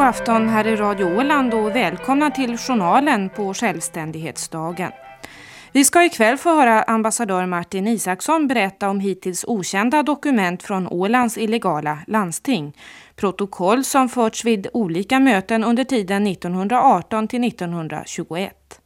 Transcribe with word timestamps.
God 0.00 0.08
afton 0.08 0.48
här 0.48 0.66
i 0.66 0.76
Radio 0.76 1.04
Åland 1.04 1.54
och 1.54 1.76
välkomna 1.76 2.30
till 2.30 2.58
journalen 2.58 3.28
på 3.28 3.54
självständighetsdagen. 3.54 4.92
Vi 5.72 5.84
ska 5.84 6.04
ikväll 6.04 6.36
få 6.36 6.54
höra 6.54 6.82
ambassadör 6.82 7.46
Martin 7.46 7.86
Isaksson 7.86 8.48
berätta 8.48 8.88
om 8.90 9.00
hittills 9.00 9.44
okända 9.48 10.02
dokument 10.02 10.62
från 10.62 10.88
Ålands 10.88 11.38
illegala 11.38 11.98
landsting. 12.06 12.76
Protokoll 13.16 13.84
som 13.84 14.08
förts 14.08 14.44
vid 14.44 14.66
olika 14.72 15.20
möten 15.20 15.64
under 15.64 15.84
tiden 15.84 16.26
1918 16.26 17.28
till 17.28 17.44
1921. 17.44 18.79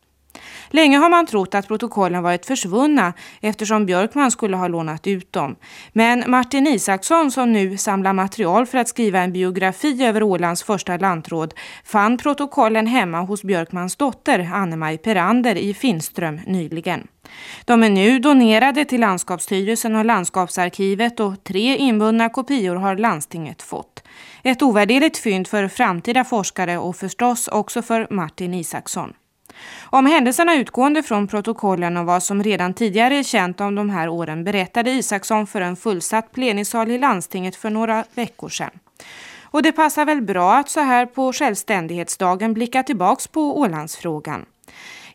Länge 0.75 0.99
har 0.99 1.11
man 1.11 1.27
trott 1.27 1.55
att 1.55 1.69
protokollen 1.69 2.23
varit 2.23 2.47
försvunna 2.47 3.13
eftersom 3.41 3.87
Björkman 3.87 4.31
skulle 4.31 4.57
ha 4.57 4.69
lånat 4.69 5.07
ut 5.07 5.33
dem. 5.33 5.57
Men 5.93 6.31
Martin 6.31 6.67
Isaksson 6.67 7.31
som 7.31 7.53
nu 7.53 7.77
samlar 7.77 8.13
material 8.13 8.67
för 8.67 8.79
att 8.79 8.89
skriva 8.89 9.19
en 9.19 9.33
biografi 9.33 10.05
över 10.05 10.23
Ålands 10.23 10.63
första 10.63 10.97
lantråd 10.97 11.55
fann 11.85 12.19
protokollen 12.19 12.87
hemma 12.87 13.21
hos 13.21 13.43
Björkmans 13.43 13.97
dotter 13.97 14.51
Anne-Maj 14.55 14.99
Perander 14.99 15.57
i 15.57 15.75
Finström 15.75 16.41
nyligen. 16.47 17.07
De 17.65 17.83
är 17.83 17.91
nu 17.91 18.19
donerade 18.19 18.85
till 18.85 19.01
Landskapsstyrelsen 19.01 19.97
och 19.97 20.05
Landskapsarkivet 20.05 21.21
och 21.21 21.45
tre 21.45 21.77
inbundna 21.77 22.29
kopior 22.29 22.77
har 22.77 22.97
landstinget 22.97 23.63
fått. 23.63 24.03
Ett 24.43 24.63
ovärderligt 24.63 25.19
fynd 25.19 25.49
för 25.49 25.69
framtida 25.69 26.25
forskare 26.25 26.79
och 26.79 26.97
förstås 26.97 27.49
också 27.49 27.83
för 27.83 28.07
Martin 28.11 28.55
Isaksson. 28.55 29.13
Om 29.83 30.07
händelserna 30.07 30.55
utgående 30.55 31.03
från 31.03 31.29
protokollen 31.29 31.97
och 31.97 32.07
vad 32.07 32.23
som 32.23 32.43
redan 32.43 32.75
tidigare 32.75 33.17
är 33.17 33.23
känt 33.23 33.61
om 33.61 33.75
de 33.75 33.91
här 33.91 34.09
åren 34.09 34.45
berättade 34.45 34.91
Isaksson 34.91 35.47
för 35.47 35.61
en 35.61 35.77
fullsatt 35.77 36.33
plenisal 36.33 36.91
i 36.91 36.99
landstinget 36.99 37.57
för 37.57 37.71
några 37.71 38.05
veckor 38.15 38.49
sedan. 38.49 38.71
Och 39.43 39.63
det 39.63 39.73
passar 39.73 40.05
väl 40.05 40.23
bra 40.23 40.55
att 40.55 40.71
så 40.71 40.81
här 40.81 41.07
på 41.07 41.33
självständighetsdagen 41.33 42.55
blicka 42.55 42.83
tillbaks 42.83 43.27
på 43.27 43.61
Ålandsfrågan. 43.61 44.45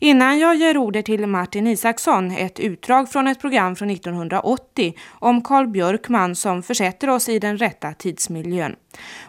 Innan 0.01 0.39
jag 0.39 0.55
ger 0.55 0.77
ordet 0.77 1.05
till 1.05 1.27
Martin 1.27 1.67
Isaksson, 1.67 2.31
ett 2.31 2.59
utdrag 2.59 3.11
från 3.11 3.27
ett 3.27 3.41
program 3.41 3.75
från 3.75 3.89
1980 3.89 4.93
om 5.19 5.41
Carl 5.41 5.67
Björkman 5.67 6.35
som 6.35 6.63
försätter 6.63 7.09
oss 7.09 7.29
i 7.29 7.39
den 7.39 7.57
rätta 7.57 7.93
tidsmiljön. 7.93 8.75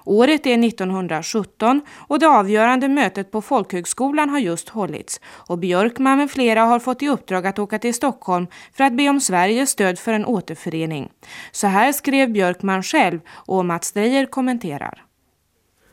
Året 0.05 0.47
är 0.47 0.65
1917 0.65 1.81
och 2.09 2.19
det 2.19 2.29
avgörande 2.29 2.89
mötet 2.89 3.31
på 3.31 3.43
Folkhögskolan 3.43 4.29
har 4.29 4.39
just 4.39 4.69
hållits 4.69 5.21
och 5.27 5.59
Björkman 5.59 6.19
med 6.19 6.31
flera 6.31 6.61
har 6.61 6.79
fått 6.79 7.03
i 7.03 7.09
uppdrag 7.09 7.47
att 7.47 7.59
åka 7.59 7.79
till 7.79 7.95
Stockholm 7.95 8.47
för 8.73 8.85
att 8.85 8.97
be 8.97 9.09
om 9.09 9.21
Sveriges 9.21 9.71
stöd 9.71 9.99
för 9.99 10.13
en 10.13 10.25
återförening. 10.25 11.09
Så 11.53 11.67
här 11.67 11.93
skrev 11.93 12.33
Björkman 12.33 12.83
själv 12.83 13.21
och 13.29 13.65
Mats 13.65 13.93
Dreyer 13.93 14.27
kommenterar. 14.27 15.05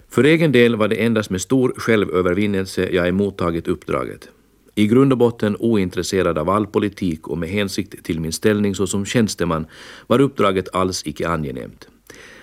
För 0.09 0.23
egen 0.23 0.51
del 0.51 0.75
var 0.75 0.87
det 0.87 0.95
endast 0.95 1.29
med 1.29 1.41
stor 1.41 1.73
självövervinnelse 1.77 2.89
jag 2.91 3.07
emottagit 3.07 3.67
uppdraget. 3.67 4.29
I 4.77 4.87
grund 4.87 5.11
och 5.11 5.17
botten 5.17 5.55
ointresserad 5.59 6.37
av 6.37 6.49
all 6.49 6.67
politik 6.67 7.27
och 7.27 7.37
med 7.37 7.49
hänsikt 7.49 8.03
till 8.03 8.19
min 8.19 8.31
ställning 8.31 8.75
såsom 8.75 9.05
tjänsteman 9.05 9.65
var 10.07 10.21
uppdraget 10.21 10.75
alls 10.75 11.07
icke 11.07 11.27
angenämt. 11.27 11.87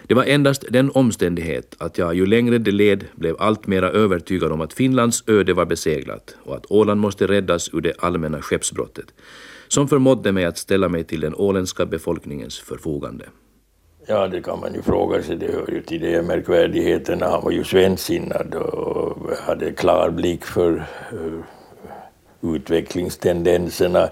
Det 0.06 0.14
var 0.14 0.24
endast 0.24 0.64
den 0.70 0.90
omständighet 0.90 1.74
att 1.78 1.98
jag 1.98 2.14
ju 2.14 2.26
längre 2.26 2.58
det 2.58 2.70
led 2.70 3.04
blev 3.14 3.36
alltmera 3.38 3.90
övertygad 3.90 4.52
om 4.52 4.60
att 4.60 4.72
Finlands 4.72 5.24
öde 5.26 5.54
var 5.54 5.64
beseglat 5.66 6.36
och 6.42 6.56
att 6.56 6.70
Åland 6.70 7.00
måste 7.00 7.26
räddas 7.26 7.70
ur 7.72 7.80
det 7.80 7.94
allmänna 7.98 8.42
skeppsbrottet, 8.42 9.06
som 9.68 9.88
förmådde 9.88 10.32
mig 10.32 10.44
att 10.44 10.58
ställa 10.58 10.88
mig 10.88 11.04
till 11.04 11.20
den 11.20 11.34
åländska 11.34 11.86
befolkningens 11.86 12.58
förfogande. 12.58 13.24
Ja, 14.06 14.28
det 14.28 14.40
kan 14.40 14.60
man 14.60 14.74
ju 14.74 14.82
fråga 14.82 15.22
sig. 15.22 15.36
Det 15.36 15.52
hör 15.52 15.70
ju 15.70 15.82
till 15.82 16.00
de 16.00 16.22
märkvärdigheterna. 16.22 17.26
Han 17.26 17.44
var 17.44 17.50
ju 17.50 17.64
svensksinnad 17.64 18.54
och 18.54 19.30
hade 19.46 19.72
klar 19.72 20.10
blick 20.10 20.44
för 20.44 20.76
eh, 21.12 21.44
utvecklingstendenserna. 22.44 24.02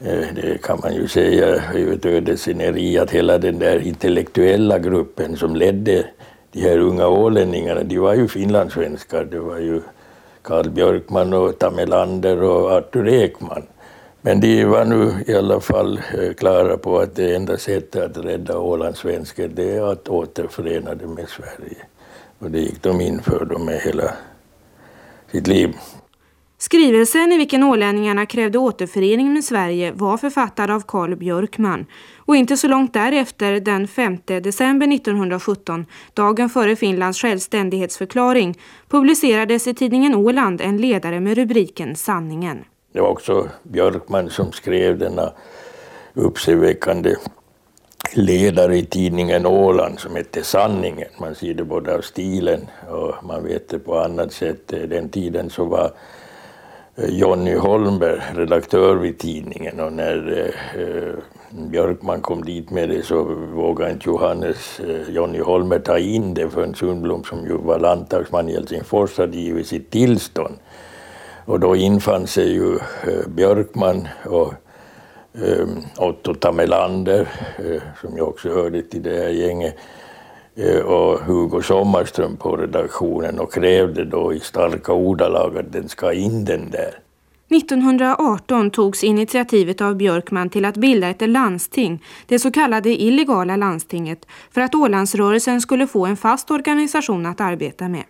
Eh, 0.00 0.26
det 0.34 0.62
kan 0.62 0.78
man 0.82 0.94
ju 0.94 1.08
säga 1.08 1.46
är 1.46 1.92
ett 1.92 2.06
ödesceneri 2.06 2.98
att 2.98 3.10
hela 3.10 3.38
den 3.38 3.58
där 3.58 3.78
intellektuella 3.78 4.78
gruppen 4.78 5.36
som 5.36 5.56
ledde 5.56 6.06
de 6.52 6.60
här 6.60 6.78
unga 6.78 7.08
ålänningarna, 7.08 7.82
de 7.82 7.98
var 7.98 8.14
ju 8.14 8.28
finlandssvenskar. 8.28 9.24
Det 9.24 9.38
var 9.38 9.58
ju 9.58 9.80
Karl 10.42 10.70
Björkman 10.70 11.32
och 11.32 11.58
Tamelander 11.58 12.42
och 12.42 12.72
Artur 12.72 13.08
Ekman. 13.08 13.62
Men 14.20 14.40
de 14.40 14.64
var 14.64 14.84
nu 14.84 15.12
i 15.26 15.34
alla 15.34 15.60
fall 15.60 16.00
eh, 16.18 16.34
klara 16.34 16.76
på 16.76 16.98
att 16.98 17.16
det 17.16 17.34
enda 17.34 17.56
sättet 17.58 18.02
att 18.02 18.24
rädda 18.24 18.58
ålandssvenskar 18.58 19.48
det 19.48 19.70
är 19.70 19.92
att 19.92 20.08
återförena 20.08 20.94
dem 20.94 21.14
med 21.14 21.28
Sverige. 21.28 21.76
Och 22.38 22.50
det 22.50 22.60
gick 22.60 22.82
de 22.82 23.00
in 23.00 23.22
för 23.22 23.58
med 23.58 23.80
hela 23.80 24.14
sitt 25.30 25.46
liv. 25.46 25.74
Skrivelsen 26.58 27.32
i 27.32 27.36
vilken 27.36 27.62
ålänningarna 27.62 28.26
krävde 28.26 28.58
återförening 28.58 29.32
med 29.32 29.44
Sverige 29.44 29.92
var 29.92 30.16
författad 30.16 30.70
av 30.70 30.80
Carl 30.80 31.16
Björkman 31.16 31.86
och 32.18 32.36
inte 32.36 32.56
så 32.56 32.68
långt 32.68 32.92
därefter 32.92 33.60
den 33.60 33.88
5 33.88 34.18
december 34.26 34.94
1917, 34.94 35.86
dagen 36.14 36.50
före 36.50 36.76
Finlands 36.76 37.18
självständighetsförklaring, 37.18 38.58
publicerades 38.88 39.66
i 39.66 39.74
tidningen 39.74 40.14
Åland 40.14 40.60
en 40.60 40.76
ledare 40.76 41.20
med 41.20 41.36
rubriken 41.36 41.96
Sanningen. 41.96 42.64
Det 42.92 43.00
var 43.00 43.08
också 43.08 43.48
Björkman 43.62 44.30
som 44.30 44.52
skrev 44.52 44.98
denna 44.98 45.32
uppseendeväckande 46.14 47.14
ledare 48.12 48.76
i 48.76 48.86
tidningen 48.86 49.46
Åland 49.46 49.98
som 49.98 50.16
hette 50.16 50.42
Sanningen. 50.42 51.08
Man 51.20 51.34
ser 51.34 51.54
det 51.54 51.64
både 51.64 51.94
av 51.94 52.00
stilen 52.00 52.60
och 52.88 53.24
man 53.24 53.44
vet 53.44 53.68
det 53.68 53.78
på 53.78 53.98
annat 53.98 54.32
sätt. 54.32 54.68
Den 54.68 55.08
tiden 55.08 55.50
så 55.50 55.64
var 55.64 55.92
Eh, 56.96 57.10
Jonny 57.10 57.54
Holmberg, 57.56 58.20
redaktör 58.34 58.94
vid 58.94 59.18
tidningen 59.18 59.80
och 59.80 59.92
när 59.92 60.38
eh, 60.38 60.82
eh, 60.82 61.14
Björkman 61.50 62.20
kom 62.20 62.44
dit 62.44 62.70
med 62.70 62.88
det 62.88 63.02
så 63.02 63.22
vågade 63.54 63.92
inte 63.92 64.08
Johannes 64.08 64.80
eh, 64.80 65.14
Jonny 65.14 65.40
Holmberg 65.40 65.82
ta 65.82 65.98
in 65.98 66.34
det 66.34 66.50
förrän 66.50 66.74
Sundblom 66.74 67.24
som 67.24 67.46
ju 67.46 67.56
var 67.56 67.78
landtagsman 67.78 68.48
i 68.48 68.52
Helsingfors 68.52 69.18
hade 69.18 69.36
givit 69.36 69.66
sitt 69.66 69.90
tillstånd. 69.90 70.54
Och 71.44 71.60
då 71.60 71.76
infann 71.76 72.26
sig 72.26 72.52
ju 72.52 72.74
eh, 72.74 73.28
Björkman 73.28 74.08
och 74.24 74.54
eh, 75.34 75.66
Otto 75.98 76.34
Tamelander, 76.34 77.28
eh, 77.58 77.82
som 78.00 78.16
jag 78.16 78.28
också 78.28 78.48
hörde 78.48 78.82
till 78.82 79.02
det 79.02 79.16
här 79.16 79.28
gänget, 79.28 79.76
Eh, 80.56 80.78
och 80.78 81.20
Hugo 81.20 81.62
Sommarström 81.62 82.36
på 82.36 82.56
redaktionen 82.56 83.38
och 83.38 83.52
krävde 83.52 84.04
då 84.04 84.32
i 84.32 84.40
starka 84.40 84.92
ordalag 84.92 85.58
att 85.58 85.72
den 85.72 85.88
ska 85.88 86.12
in 86.12 86.44
den 86.44 86.70
där. 86.70 86.98
1918 87.50 88.70
togs 88.70 89.04
initiativet 89.04 89.80
av 89.80 89.96
Björkman 89.96 90.50
till 90.50 90.64
att 90.64 90.76
bilda 90.76 91.08
ett 91.08 91.28
landsting, 91.30 92.02
det 92.26 92.38
så 92.38 92.50
kallade 92.50 93.02
illegala 93.02 93.56
landstinget, 93.56 94.26
för 94.50 94.60
att 94.60 94.74
Ålandsrörelsen 94.74 95.60
skulle 95.60 95.86
få 95.86 96.06
en 96.06 96.16
fast 96.16 96.50
organisation 96.50 97.26
att 97.26 97.40
arbeta 97.40 97.88
med. 97.88 98.04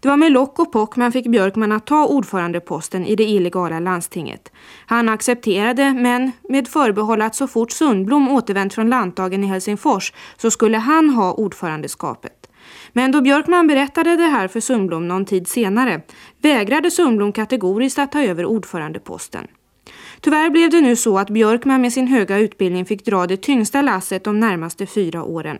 Det 0.00 0.08
var 0.08 0.16
med 0.16 0.32
lock 0.32 0.58
och 0.58 0.72
pock 0.72 0.96
man 0.96 1.12
fick 1.12 1.26
Björkman 1.26 1.72
att 1.72 1.86
ta 1.86 2.06
ordförandeposten 2.06 3.06
i 3.06 3.16
det 3.16 3.24
illegala 3.24 3.80
landstinget. 3.80 4.52
Han 4.86 5.08
accepterade 5.08 5.92
men 5.92 6.32
med 6.48 6.68
förbehåll 6.68 7.22
att 7.22 7.34
så 7.34 7.46
fort 7.46 7.72
Sundblom 7.72 8.28
återvänt 8.28 8.74
från 8.74 8.90
landtagen 8.90 9.44
i 9.44 9.46
Helsingfors 9.46 10.12
så 10.36 10.50
skulle 10.50 10.78
han 10.78 11.10
ha 11.10 11.32
ordförandeskapet. 11.32 12.50
Men 12.92 13.12
då 13.12 13.20
Björkman 13.20 13.66
berättade 13.66 14.16
det 14.16 14.22
här 14.22 14.48
för 14.48 14.60
Sundblom 14.60 15.08
någon 15.08 15.24
tid 15.24 15.48
senare 15.48 16.00
vägrade 16.42 16.90
Sundblom 16.90 17.32
kategoriskt 17.32 17.98
att 17.98 18.12
ta 18.12 18.22
över 18.22 18.44
ordförandeposten. 18.44 19.46
Tyvärr 20.20 20.50
blev 20.50 20.70
det 20.70 20.80
nu 20.80 20.96
så 20.96 21.18
att 21.18 21.30
Björkman 21.30 21.80
med 21.80 21.92
sin 21.92 22.06
höga 22.06 22.38
utbildning 22.38 22.84
fick 22.84 23.04
dra 23.04 23.26
det 23.26 23.36
tyngsta 23.36 23.82
lasset 23.82 24.24
de 24.24 24.40
närmaste 24.40 24.86
fyra 24.86 25.24
åren. 25.24 25.58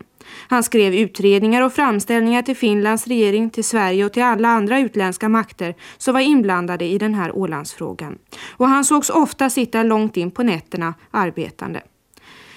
Han 0.49 0.63
skrev 0.63 0.95
utredningar 0.95 1.63
och 1.63 1.73
framställningar 1.73 2.43
till 2.43 2.57
Finlands 2.57 3.07
regering, 3.07 3.51
till 3.51 3.65
Sverige 3.65 4.05
och 4.05 4.13
till 4.13 4.23
alla 4.23 4.49
andra 4.49 4.81
utländska 4.81 5.29
makter 5.29 5.75
som 5.99 6.15
var 6.15 6.21
inblandade 6.21 6.85
i 6.85 6.99
den 6.99 7.15
här 7.15 7.37
Ålandsfrågan. 7.37 8.19
Och 8.51 8.69
han 8.69 8.85
sågs 8.85 9.11
ofta 9.11 9.51
sitta 9.51 9.83
långt 9.83 10.17
in 10.17 10.31
på 10.31 10.43
nätterna 10.43 10.95
arbetande. 11.11 11.83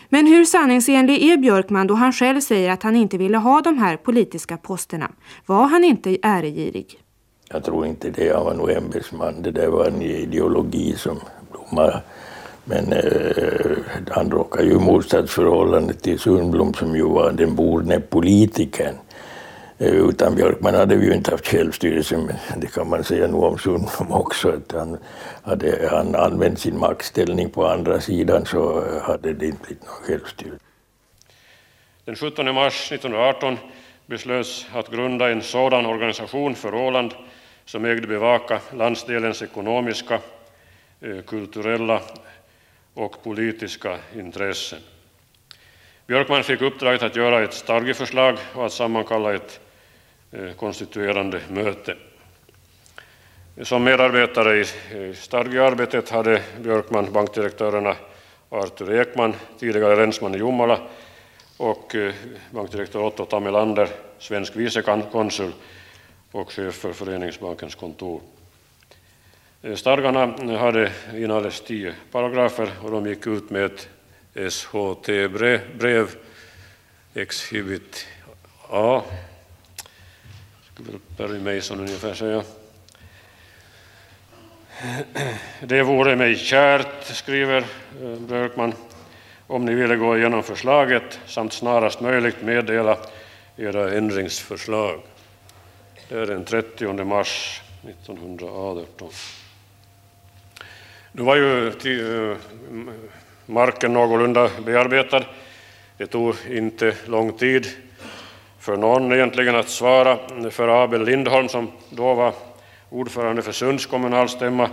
Men 0.10 0.28
hur 0.28 0.46
sanningsenlig 0.46 1.24
är 1.32 1.38
Björkman 1.38 1.88
då 1.88 1.94
han 1.94 2.14
själv 2.14 2.40
säger 2.40 2.72
att 2.72 2.84
han 2.84 2.96
inte 2.96 3.18
ville 3.18 3.38
ha 3.38 3.62
de 3.62 3.78
här 3.78 3.98
politiska 3.98 4.58
posterna? 4.58 5.12
Var 5.46 5.68
han 5.68 5.84
inte 5.84 6.18
äregirig? 6.22 7.00
Jag 7.50 7.64
tror 7.64 7.86
inte 7.86 8.10
det. 8.10 8.36
Han 8.36 8.46
var 8.46 8.54
nog 8.54 8.72
ämbetsman. 8.72 9.42
Det 9.42 9.52
där 9.52 9.68
var 9.68 9.86
en 9.86 10.02
ideologi 10.02 10.96
som 10.98 11.20
blommade 11.70 12.02
men 12.70 12.94
eh, 12.94 13.78
han 14.12 14.32
råkade 14.32 14.64
ju 14.64 14.72
i 14.72 14.80
motsatsförhållande 14.80 15.94
till 15.94 16.20
Sundblom 16.20 16.74
som 16.74 16.96
ju 16.96 17.04
var 17.04 17.32
den 17.32 17.56
borne 17.56 18.00
politikern. 18.00 18.96
Eh, 19.78 19.94
utan 20.10 20.36
Björkman 20.36 20.76
hade 20.76 20.96
vi 20.96 21.06
ju 21.06 21.14
inte 21.14 21.32
haft 21.32 21.48
självstyrelse, 21.48 22.18
men 22.18 22.60
det 22.60 22.68
kan 22.68 22.90
man 22.90 23.04
säga 23.04 23.28
nog 23.28 23.44
om 23.44 23.58
Sundblom 23.58 24.12
också. 24.12 24.50
Att 24.50 24.72
han, 24.72 24.98
hade 25.44 25.90
han 25.92 26.16
använt 26.16 26.60
sin 26.60 26.80
maktställning 26.80 27.50
på 27.50 27.68
andra 27.68 28.00
sidan 28.00 28.46
så 28.46 28.84
hade 29.02 29.34
det 29.34 29.46
inte 29.46 29.64
blivit 29.64 29.86
någon 29.86 29.96
självstyrelse. 30.08 30.64
Den 32.06 32.16
17 32.16 32.54
mars 32.56 32.92
1918 32.92 33.58
beslöts 34.06 34.66
att 34.74 34.92
grunda 34.92 35.30
en 35.30 35.42
sådan 35.42 35.86
organisation 35.86 36.56
för 36.56 36.74
Åland 36.74 37.14
som 37.66 37.86
ägde 37.86 38.08
bevaka 38.08 38.60
landsdelens 38.78 39.42
ekonomiska, 39.42 40.20
kulturella 41.28 42.02
och 42.94 43.24
politiska 43.24 43.98
intressen. 44.16 44.80
Björkman 46.08 46.44
fick 46.44 46.62
uppdraget 46.62 47.04
att 47.04 47.16
göra 47.16 47.44
ett 47.44 47.54
stadgeförslag 47.54 48.38
och 48.54 48.66
att 48.66 48.74
sammankalla 48.74 49.34
ett 49.34 49.60
konstituerande 50.58 51.42
möte. 51.50 51.96
Som 53.62 53.84
medarbetare 53.84 54.60
i 54.60 54.66
stadgearbetet 55.16 56.10
hade 56.10 56.42
Björkman 56.62 57.12
bankdirektörerna 57.12 57.96
Artur 58.50 59.02
Ekman, 59.02 59.34
tidigare 59.60 59.96
länsman 59.96 60.36
i 60.36 60.38
Jomala, 60.38 60.80
och 61.58 61.96
bankdirektör 62.52 63.04
Otto 63.04 63.26
Tamelander, 63.26 63.90
svensk 64.20 64.56
vicekonsul 64.56 65.52
och 66.32 66.52
chef 66.52 66.76
för 66.76 66.94
Föreningsbankens 66.94 67.76
kontor. 67.76 68.22
Stadgarna 69.76 70.58
hade 70.58 70.92
inalles 71.14 71.62
tio 71.62 71.94
paragrafer 72.12 72.72
och 72.84 72.92
de 72.92 73.06
gick 73.06 73.28
ut 73.28 73.50
med 73.50 73.66
ett 73.66 73.90
SHT-brev, 74.54 76.16
Exhibit 77.14 78.08
A, 78.70 79.02
skulle 80.74 81.00
Perry 81.18 81.40
Mason 81.40 81.80
ungefär 81.80 82.14
säga. 82.14 82.44
Det 85.62 85.84
vore 85.84 86.16
mig 86.16 86.36
kärt, 86.36 87.04
skriver 87.04 87.58
eh, 88.02 88.20
Björkman, 88.20 88.74
om 89.48 89.66
ni 89.66 89.74
ville 89.74 89.96
gå 89.96 90.18
igenom 90.18 90.44
förslaget 90.44 91.20
samt 91.26 91.54
snarast 91.54 92.02
möjligt 92.02 92.42
meddela 92.42 92.98
era 93.58 93.94
ändringsförslag. 93.94 95.02
Det 96.10 96.16
är 96.16 96.26
den 96.26 96.46
30 96.46 97.04
mars 97.04 97.62
1918. 97.84 99.10
Nu 101.12 101.24
var 101.24 101.36
ju 101.36 101.68
eh, 101.68 102.38
marken 103.46 103.94
någorlunda 103.94 104.50
bearbetad. 104.66 105.24
Det 105.98 106.08
tog 106.08 106.36
inte 106.50 106.96
lång 107.06 107.34
tid 107.34 107.68
för 108.60 108.78
någon 108.78 109.14
egentligen 109.14 109.56
att 109.56 109.70
svara. 109.70 110.18
För 110.52 110.84
Abel 110.84 111.06
Lindholm 111.06 111.50
som 111.50 111.72
då 111.90 112.14
var 112.14 112.34
ordförande 112.90 113.42
för 113.42 113.52
Sunds 113.52 113.86
kommunalstämma 113.86 114.70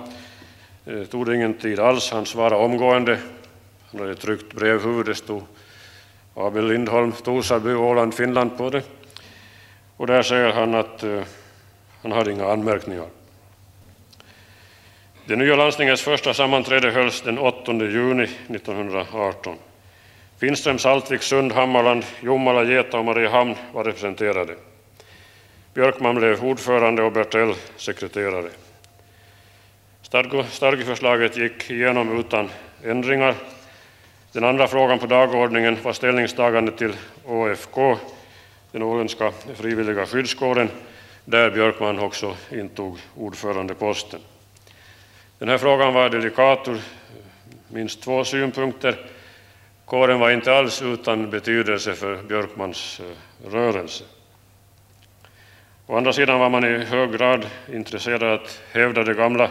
det 0.86 1.00
eh, 1.00 1.04
tog 1.04 1.26
det 1.26 1.34
ingen 1.34 1.54
tid 1.54 1.80
alls. 1.80 2.10
Han 2.10 2.26
svarade 2.26 2.56
omgående. 2.56 3.18
Han 3.90 4.00
hade 4.00 4.14
tryckt 4.14 4.52
brevhuvud. 4.52 5.06
Det 5.06 5.14
stod 5.14 5.42
Abel 6.34 6.68
Lindholm, 6.68 7.12
Torsarby, 7.12 7.72
Åland, 7.72 8.14
Finland 8.14 8.58
på 8.58 8.70
det. 8.70 8.82
Och 9.96 10.06
där 10.06 10.22
säger 10.22 10.52
han 10.52 10.74
att 10.74 11.02
eh, 11.02 11.22
han 12.02 12.12
hade 12.12 12.32
inga 12.32 12.52
anmärkningar. 12.52 13.06
Det 15.28 15.36
nya 15.36 15.56
landstingets 15.56 16.02
första 16.02 16.34
sammanträde 16.34 16.90
hölls 16.90 17.20
den 17.20 17.38
8 17.38 17.72
juni 17.72 18.22
1918. 18.48 19.56
Finström, 20.40 20.78
Saltvik, 20.78 21.22
Sund, 21.22 21.52
Hammarland, 21.52 22.04
Jomala, 22.20 22.64
Geta 22.64 22.98
och 22.98 23.04
Mariehamn 23.04 23.54
var 23.72 23.84
representerade. 23.84 24.54
Björkman 25.74 26.14
blev 26.14 26.44
ordförande 26.44 27.02
och 27.02 27.12
Bertell 27.12 27.54
sekreterare. 27.76 28.48
Stadgeförslaget 30.50 31.36
gick 31.36 31.70
igenom 31.70 32.18
utan 32.20 32.50
ändringar. 32.84 33.34
Den 34.32 34.44
andra 34.44 34.68
frågan 34.68 34.98
på 34.98 35.06
dagordningen 35.06 35.76
var 35.82 35.92
ställningstagande 35.92 36.72
till 36.72 36.96
ÅFK, 37.24 37.96
den 38.72 38.82
åländska 38.82 39.32
frivilliga 39.56 40.06
skyddskåren, 40.06 40.70
där 41.24 41.50
Björkman 41.50 41.98
också 41.98 42.36
intog 42.50 42.98
ordförandeposten. 43.16 44.20
Den 45.38 45.48
här 45.48 45.58
frågan 45.58 45.94
var 45.94 46.08
delikat 46.08 46.68
ur 46.68 46.80
minst 47.68 48.02
två 48.02 48.24
synpunkter. 48.24 49.06
Kåren 49.84 50.20
var 50.20 50.30
inte 50.30 50.54
alls 50.54 50.82
utan 50.82 51.30
betydelse 51.30 51.94
för 51.94 52.22
Björkmans 52.22 53.00
eh, 53.00 53.50
rörelse. 53.50 54.04
Å 55.86 55.96
andra 55.96 56.12
sidan 56.12 56.40
var 56.40 56.50
man 56.50 56.64
i 56.64 56.78
hög 56.78 57.12
grad 57.12 57.46
intresserad 57.72 58.22
av 58.22 58.32
att 58.32 58.62
hävda 58.72 59.04
det 59.04 59.14
gamla 59.14 59.50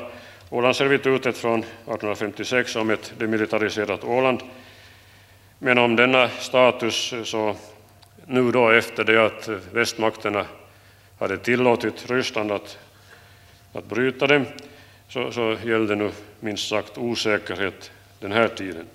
Ålandsservitutet 0.49 1.37
från 1.37 1.59
1856 1.59 2.75
om 2.75 2.89
ett 2.89 3.13
demilitariserat 3.17 4.03
Åland. 4.03 4.41
Men 5.59 5.77
om 5.77 5.95
denna 5.95 6.29
status 6.29 7.13
eh, 7.13 7.23
så 7.23 7.55
nu 8.25 8.51
då 8.51 8.69
efter 8.69 9.03
det 9.03 9.25
att 9.25 9.47
eh, 9.47 9.57
västmakterna 9.73 10.45
hade 11.19 11.37
tillåtit 11.37 12.09
Ryssland 12.09 12.51
att, 12.51 12.77
att 13.73 13.85
bryta 13.85 14.27
dem 14.27 14.45
så, 15.07 15.31
så 15.31 15.57
gällde 15.63 15.95
nu 15.95 16.11
minst 16.39 16.67
sagt 16.67 16.97
osäkerhet 16.97 17.91
den 18.19 18.31
här 18.31 18.47
tiden. 18.47 18.85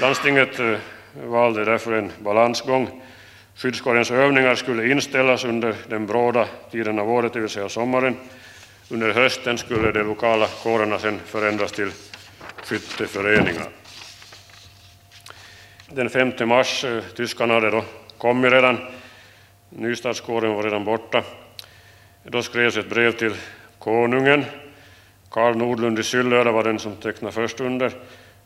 Landstinget 0.00 0.60
eh, 0.60 0.78
valde 1.24 1.64
därför 1.64 1.92
en 1.92 2.12
balansgång. 2.18 3.02
Skyddskårens 3.54 4.10
övningar 4.10 4.54
skulle 4.54 4.90
inställas 4.90 5.44
under 5.44 5.74
den 5.88 6.06
bråda 6.06 6.48
tiden 6.70 6.98
av 6.98 7.10
året, 7.10 7.32
det 7.32 7.40
vill 7.40 7.48
säga 7.48 7.68
sommaren. 7.68 8.16
Under 8.88 9.12
hösten 9.12 9.58
skulle 9.58 9.92
de 9.92 10.02
lokala 10.02 10.46
kårerna 10.62 10.98
sedan 10.98 11.20
förändras 11.26 11.72
till 11.72 11.90
skytteföreningar. 12.64 13.68
Den 15.88 16.10
5 16.10 16.32
mars, 16.48 16.84
eh, 16.84 17.02
tyskarna 17.16 17.54
hade 17.54 17.70
då 17.70 17.84
kommit 18.18 18.52
redan, 18.52 18.78
nystadskåren 19.68 20.54
var 20.54 20.62
redan 20.62 20.84
borta. 20.84 21.22
Då 22.22 22.42
skrevs 22.42 22.76
ett 22.76 22.90
brev 22.90 23.12
till 23.12 23.34
konungen 23.78 24.44
Karl 25.34 25.56
Nordlund 25.56 25.98
i 25.98 26.02
Syllöda 26.02 26.52
var 26.52 26.64
den 26.64 26.78
som 26.78 26.96
tecknade 26.96 27.32
först 27.32 27.60
under 27.60 27.92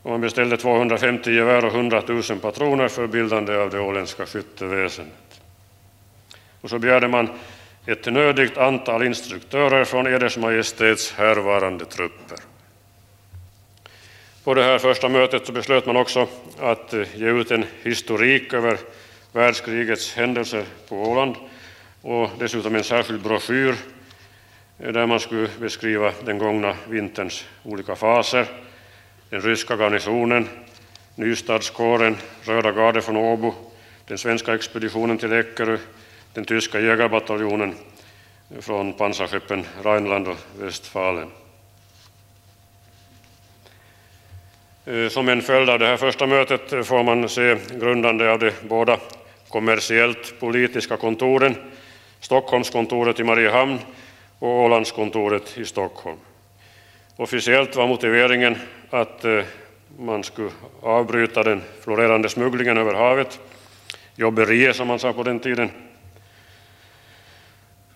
och 0.03 0.11
man 0.11 0.21
beställde 0.21 0.57
250 0.57 1.31
gevär 1.31 1.65
och 1.65 1.73
100 1.73 2.03
000 2.07 2.23
patroner 2.41 2.87
för 2.87 3.07
bildande 3.07 3.55
av 3.55 3.69
det 3.69 3.79
åländska 3.79 4.25
skytteväsendet. 4.25 5.41
Och 6.61 6.69
så 6.69 6.79
begärde 6.79 7.07
man 7.07 7.29
ett 7.85 8.05
nödigt 8.05 8.57
antal 8.57 9.03
instruktörer 9.03 9.85
från 9.85 10.07
Eders 10.07 10.37
Majestäts 10.37 11.11
härvarande 11.11 11.85
trupper. 11.85 12.37
På 14.43 14.53
det 14.53 14.63
här 14.63 14.77
första 14.77 15.09
mötet 15.09 15.45
så 15.45 15.51
beslöt 15.51 15.85
man 15.85 15.97
också 15.97 16.27
att 16.59 16.93
eh, 16.93 17.03
ge 17.15 17.29
ut 17.29 17.51
en 17.51 17.65
historik 17.83 18.53
över 18.53 18.77
världskrigets 19.31 20.13
händelser 20.15 20.63
på 20.87 20.95
Åland 20.95 21.35
och 22.01 22.29
dessutom 22.39 22.75
en 22.75 22.83
särskild 22.83 23.21
broschyr 23.21 23.75
där 24.79 25.05
man 25.05 25.19
skulle 25.19 25.49
beskriva 25.59 26.13
den 26.25 26.37
gångna 26.37 26.75
vinterns 26.89 27.45
olika 27.63 27.95
faser. 27.95 28.45
Den 29.29 29.41
ryska 29.41 29.75
garnisonen, 29.75 30.49
nystadskåren, 31.15 32.17
Röda 32.43 32.71
garde 32.71 33.01
från 33.01 33.17
Åbo, 33.17 33.53
den 34.07 34.17
svenska 34.17 34.55
expeditionen 34.55 35.17
till 35.17 35.33
Eckerö, 35.33 35.77
den 36.33 36.45
tyska 36.45 36.79
jägarbataljonen 36.79 37.75
från 38.59 38.93
pansarskeppen 38.93 39.65
Rheinland 39.83 40.27
och 40.27 40.37
Westfalen. 40.59 41.31
Eh, 44.85 45.07
som 45.09 45.29
en 45.29 45.41
följd 45.41 45.69
av 45.69 45.79
det 45.79 45.87
här 45.87 45.97
första 45.97 46.27
mötet 46.27 46.87
får 46.87 47.03
man 47.03 47.29
se 47.29 47.57
grundande 47.79 48.31
av 48.31 48.39
de 48.39 48.51
båda 48.61 48.97
kommersiellt 49.49 50.39
politiska 50.39 50.97
kontoren, 50.97 51.55
Stockholmskontoret 52.19 53.19
i 53.19 53.23
Mariehamn 53.23 53.79
och 54.39 54.49
Ålandskontoret 54.49 55.57
i 55.57 55.65
Stockholm. 55.65 56.17
Officiellt 57.15 57.75
var 57.75 57.87
motiveringen 57.87 58.57
att 58.89 59.25
eh, 59.25 59.43
man 59.97 60.23
skulle 60.23 60.49
avbryta 60.81 61.43
den 61.43 61.61
florerande 61.81 62.29
smugglingen 62.29 62.77
över 62.77 62.93
havet, 62.93 63.39
jobberiet 64.15 64.75
som 64.75 64.87
man 64.87 64.99
sa 64.99 65.13
på 65.13 65.23
den 65.23 65.39
tiden. 65.39 65.71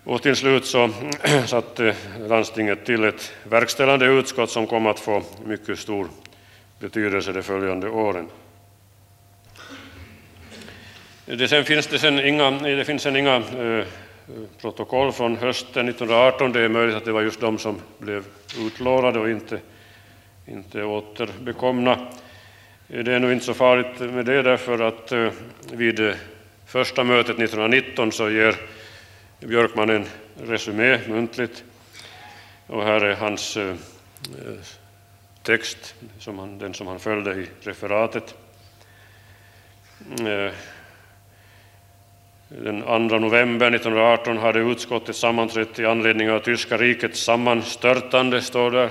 Och 0.04 0.22
till 0.22 0.36
slut 0.36 0.66
så 0.66 0.90
satte 1.46 1.94
landstinget 2.28 2.86
till 2.86 3.04
ett 3.04 3.32
verkställande 3.44 4.06
utskott 4.06 4.50
som 4.50 4.66
kom 4.66 4.86
att 4.86 5.00
få 5.00 5.22
mycket 5.44 5.78
stor 5.78 6.08
betydelse 6.78 7.32
de 7.32 7.42
följande 7.42 7.88
åren. 7.88 8.28
Det, 11.26 11.48
sen 11.48 11.64
finns 11.64 11.86
det, 11.86 11.98
sen 11.98 12.26
inga, 12.26 12.50
det 12.50 12.84
finns 12.84 13.02
sen 13.02 13.16
inga 13.16 13.36
eh, 13.36 13.86
protokoll 14.60 15.12
från 15.12 15.36
hösten 15.36 15.88
1918. 15.88 16.52
Det 16.52 16.60
är 16.60 16.68
möjligt 16.68 16.96
att 16.96 17.04
det 17.04 17.12
var 17.12 17.22
just 17.22 17.40
de 17.40 17.58
som 17.58 17.80
blev 17.98 18.24
utlånade 18.58 19.18
och 19.18 19.30
inte, 19.30 19.60
inte 20.46 20.82
återbekomna. 20.82 22.08
Det 22.86 23.12
är 23.12 23.18
nog 23.18 23.32
inte 23.32 23.44
så 23.44 23.54
farligt 23.54 24.00
med 24.00 24.24
det 24.24 24.42
därför 24.42 24.78
att 24.78 25.12
eh, 25.12 25.30
vid 25.72 26.14
första 26.66 27.04
mötet 27.04 27.38
1919 27.38 28.12
så 28.12 28.30
ger 28.30 28.56
Björkman 29.40 29.90
en 29.90 30.04
resumé 30.42 31.00
muntligt 31.08 31.64
och 32.66 32.84
här 32.84 33.00
är 33.00 33.14
hans 33.14 33.56
eh, 33.56 33.68
eh, 33.68 33.76
text, 35.42 35.94
som 36.18 36.38
han, 36.38 36.58
den 36.58 36.74
som 36.74 36.86
han 36.86 36.98
följde 36.98 37.34
i 37.34 37.46
referatet. 37.60 38.34
Den 42.62 42.82
2 42.82 42.98
november 42.98 43.66
1918 43.66 44.38
hade 44.38 44.58
utskottet 44.58 45.16
sammanträtt 45.16 45.78
i 45.78 45.86
anledning 45.86 46.30
av 46.30 46.38
tyska 46.38 46.76
rikets 46.76 47.20
sammanstörtande, 47.20 48.42
står 48.42 48.70
där. 48.70 48.90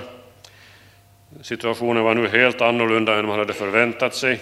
Situationen 1.42 2.04
var 2.04 2.14
nu 2.14 2.28
helt 2.28 2.60
annorlunda 2.60 3.18
än 3.18 3.26
man 3.26 3.38
hade 3.38 3.52
förväntat 3.52 4.14
sig. 4.14 4.40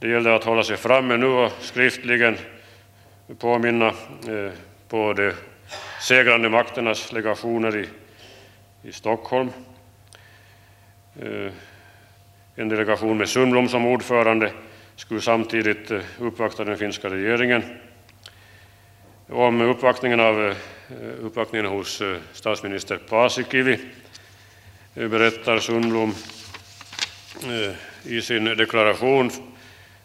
Det 0.00 0.08
gällde 0.08 0.34
att 0.34 0.44
hålla 0.44 0.62
sig 0.62 0.76
framme 0.76 1.16
nu 1.16 1.26
och 1.26 1.52
skriftligen 1.60 2.36
påminna 3.38 3.86
eh, 3.86 4.52
på 4.88 5.12
de 5.12 5.32
segrande 6.00 6.48
makternas 6.48 7.12
legationer 7.12 7.76
i, 7.76 7.88
i 8.88 8.92
Stockholm. 8.92 9.50
Eh, 11.20 11.52
en 12.54 12.68
delegation 12.68 13.18
med 13.18 13.28
Sundblom 13.28 13.68
som 13.68 13.86
ordförande 13.86 14.52
skulle 14.96 15.20
samtidigt 15.20 15.90
eh, 15.90 16.00
uppvakta 16.18 16.64
den 16.64 16.76
finska 16.76 17.10
regeringen. 17.10 17.62
Om 19.28 19.60
uppvaktningen, 19.60 20.20
av, 20.20 20.48
eh, 20.48 20.56
uppvaktningen 21.22 21.66
hos 21.66 22.00
eh, 22.00 22.16
statsminister 22.32 22.96
Paasikivi 22.96 23.78
eh, 24.94 25.08
berättar 25.08 25.58
Sundblom 25.58 26.14
i 28.04 28.20
sin 28.22 28.44
deklaration 28.44 29.26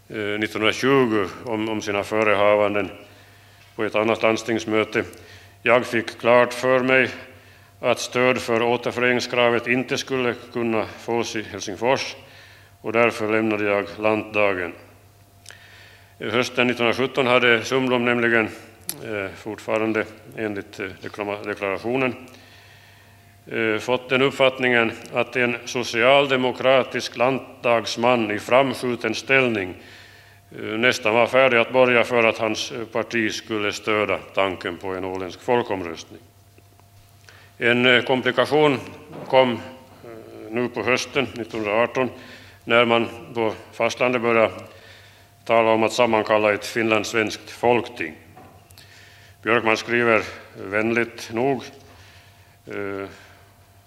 1920 0.07 1.27
om, 1.45 1.69
om 1.69 1.81
sina 1.81 2.03
förehavanden 2.03 2.89
på 3.75 3.83
ett 3.83 3.95
annat 3.95 4.21
landstingsmöte. 4.21 5.03
Jag 5.61 5.85
fick 5.85 6.19
klart 6.19 6.53
för 6.53 6.79
mig 6.79 7.09
att 7.79 7.99
stöd 7.99 8.41
för 8.41 8.61
återföreningskravet 8.61 9.67
inte 9.67 9.97
skulle 9.97 10.35
kunna 10.53 10.85
fås 10.85 11.35
i 11.35 11.43
Helsingfors 11.43 12.15
och 12.81 12.93
därför 12.93 13.31
lämnade 13.31 13.63
jag 13.63 13.85
lantdagen. 13.99 14.73
Hösten 16.19 16.69
1917 16.69 17.27
hade 17.27 17.63
Sundblom 17.63 18.05
nämligen 18.05 18.49
Eh, 19.05 19.31
fortfarande 19.35 20.05
enligt 20.37 20.79
eh, 20.79 20.87
deklarationen 21.45 22.15
eh, 23.47 23.77
fått 23.77 24.09
den 24.09 24.21
uppfattningen 24.21 24.91
att 25.13 25.35
en 25.35 25.57
socialdemokratisk 25.65 27.17
lantdagsman 27.17 28.31
i 28.31 28.39
framskjuten 28.39 29.15
ställning 29.15 29.73
nästan 30.77 31.13
var 31.13 31.27
färdig 31.27 31.57
att 31.57 31.73
borga 31.73 32.03
för 32.03 32.23
att 32.23 32.37
hans 32.37 32.73
parti 32.91 33.33
skulle 33.33 33.71
stödja 33.71 34.17
tanken 34.33 34.77
på 34.77 34.87
en 34.87 35.05
åländsk 35.05 35.41
folkomröstning. 35.41 36.21
En 37.57 38.03
komplikation 38.03 38.79
kom 39.27 39.59
nu 40.49 40.69
på 40.69 40.83
hösten 40.83 41.23
1918 41.23 42.09
när 42.63 42.85
man 42.85 43.07
på 43.33 43.53
fastlandet 43.73 44.21
började 44.21 44.51
tala 45.45 45.71
om 45.71 45.83
att 45.83 45.93
sammankalla 45.93 46.53
ett 46.53 46.65
finlandssvenskt 46.65 47.51
folkting. 47.51 48.15
Björkman 49.43 49.77
skriver 49.77 50.23
vänligt 50.57 51.29
nog. 51.33 51.63
Eh, 52.67 53.09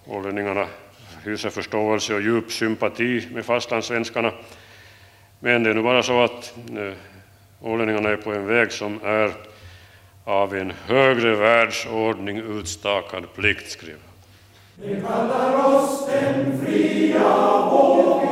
ålänningarna 0.07 0.67
hyser 1.25 1.51
förståelse 1.51 2.15
och 2.15 2.21
djup 2.21 2.53
sympati 2.53 3.29
med 3.33 3.45
fastlandssvenskarna 3.45 4.33
men 5.45 5.63
det 5.63 5.71
är 5.71 5.75
nu 5.75 5.83
bara 5.83 6.03
så 6.03 6.23
att 6.23 6.55
eh, 6.77 6.93
ålänningarna 7.61 8.09
är 8.09 8.17
på 8.17 8.33
en 8.33 8.47
väg 8.47 8.73
som 8.73 9.01
är 9.05 9.33
av 10.25 10.55
en 10.55 10.73
högre 10.87 11.35
världsordning 11.35 12.37
utstakad 12.37 13.35
plikt, 13.35 13.71
skriver 13.71 14.01
Vi 14.75 15.01
kallar 15.01 15.67
oss 15.67 16.07
den 16.07 16.67
fria 16.67 17.67
vågen 17.71 18.24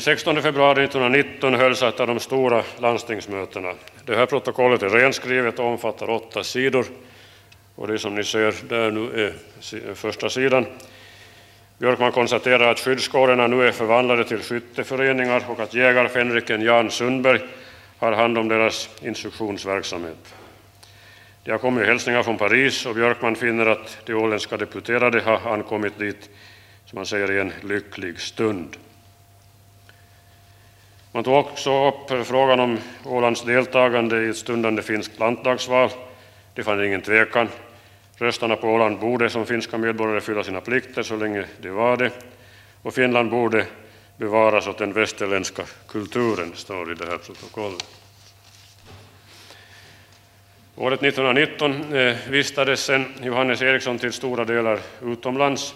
Den 0.00 0.04
16 0.04 0.42
februari 0.42 0.84
1919 0.84 1.54
hölls 1.54 1.82
ett 1.82 2.00
av 2.00 2.06
de 2.06 2.20
stora 2.20 2.62
landstingsmötena. 2.78 3.74
Det 4.04 4.16
här 4.16 4.26
protokollet 4.26 4.82
är 4.82 4.88
renskrivet 4.88 5.58
och 5.58 5.64
omfattar 5.64 6.10
åtta 6.10 6.44
sidor. 6.44 6.86
Och 7.74 7.88
det 7.88 7.98
som 7.98 8.14
ni 8.14 8.24
ser 8.24 8.54
där 8.68 8.90
nu 8.90 9.24
är 9.24 9.94
första 9.94 10.30
sidan. 10.30 10.66
Björkman 11.78 12.12
konstaterar 12.12 12.70
att 12.70 12.80
skyddskårerna 12.80 13.46
nu 13.46 13.68
är 13.68 13.72
förvandlade 13.72 14.24
till 14.24 14.38
skytteföreningar 14.38 15.44
och 15.48 15.60
att 15.60 15.74
jägarfänriken 15.74 16.62
Jan 16.62 16.90
Sundberg 16.90 17.40
har 17.98 18.12
hand 18.12 18.38
om 18.38 18.48
deras 18.48 18.88
instruktionsverksamhet. 19.02 20.34
Det 21.44 21.50
har 21.50 21.58
kommit 21.58 21.86
hälsningar 21.86 22.22
från 22.22 22.38
Paris 22.38 22.86
och 22.86 22.94
Björkman 22.94 23.36
finner 23.36 23.66
att 23.66 23.98
de 24.06 24.14
åländska 24.14 24.56
deputerade 24.56 25.20
har 25.20 25.52
ankommit 25.52 25.98
dit, 25.98 26.30
som 26.86 26.96
man 26.96 27.06
säger, 27.06 27.32
i 27.32 27.40
en 27.40 27.52
lycklig 27.62 28.20
stund. 28.20 28.76
Man 31.12 31.24
tog 31.24 31.34
också 31.34 31.88
upp 31.88 32.26
frågan 32.26 32.60
om 32.60 32.78
Ålands 33.04 33.42
deltagande 33.42 34.22
i 34.22 34.28
ett 34.28 34.36
stundande 34.36 34.82
finskt 34.82 35.18
lantdagsval. 35.18 35.90
Det 36.54 36.62
fanns 36.62 36.82
ingen 36.82 37.02
tvekan. 37.02 37.48
Röstarna 38.16 38.56
på 38.56 38.68
Åland 38.68 38.98
borde 38.98 39.30
som 39.30 39.46
finska 39.46 39.78
medborgare 39.78 40.20
fylla 40.20 40.44
sina 40.44 40.60
plikter 40.60 41.02
så 41.02 41.16
länge 41.16 41.44
de 41.60 41.70
var 41.70 41.96
det. 41.96 42.10
Och 42.82 42.94
Finland 42.94 43.30
borde 43.30 43.66
bevaras 44.16 44.66
åt 44.66 44.78
den 44.78 44.92
västerländska 44.92 45.62
kulturen, 45.88 46.52
står 46.54 46.92
i 46.92 46.94
det 46.94 47.06
här 47.06 47.18
protokollet. 47.18 47.84
Året 50.76 51.02
1919 51.02 51.94
eh, 51.94 52.16
vistades 52.28 52.84
sen 52.84 53.04
Johannes 53.22 53.62
Eriksson 53.62 53.98
till 53.98 54.12
stora 54.12 54.44
delar 54.44 54.78
utomlands. 55.02 55.74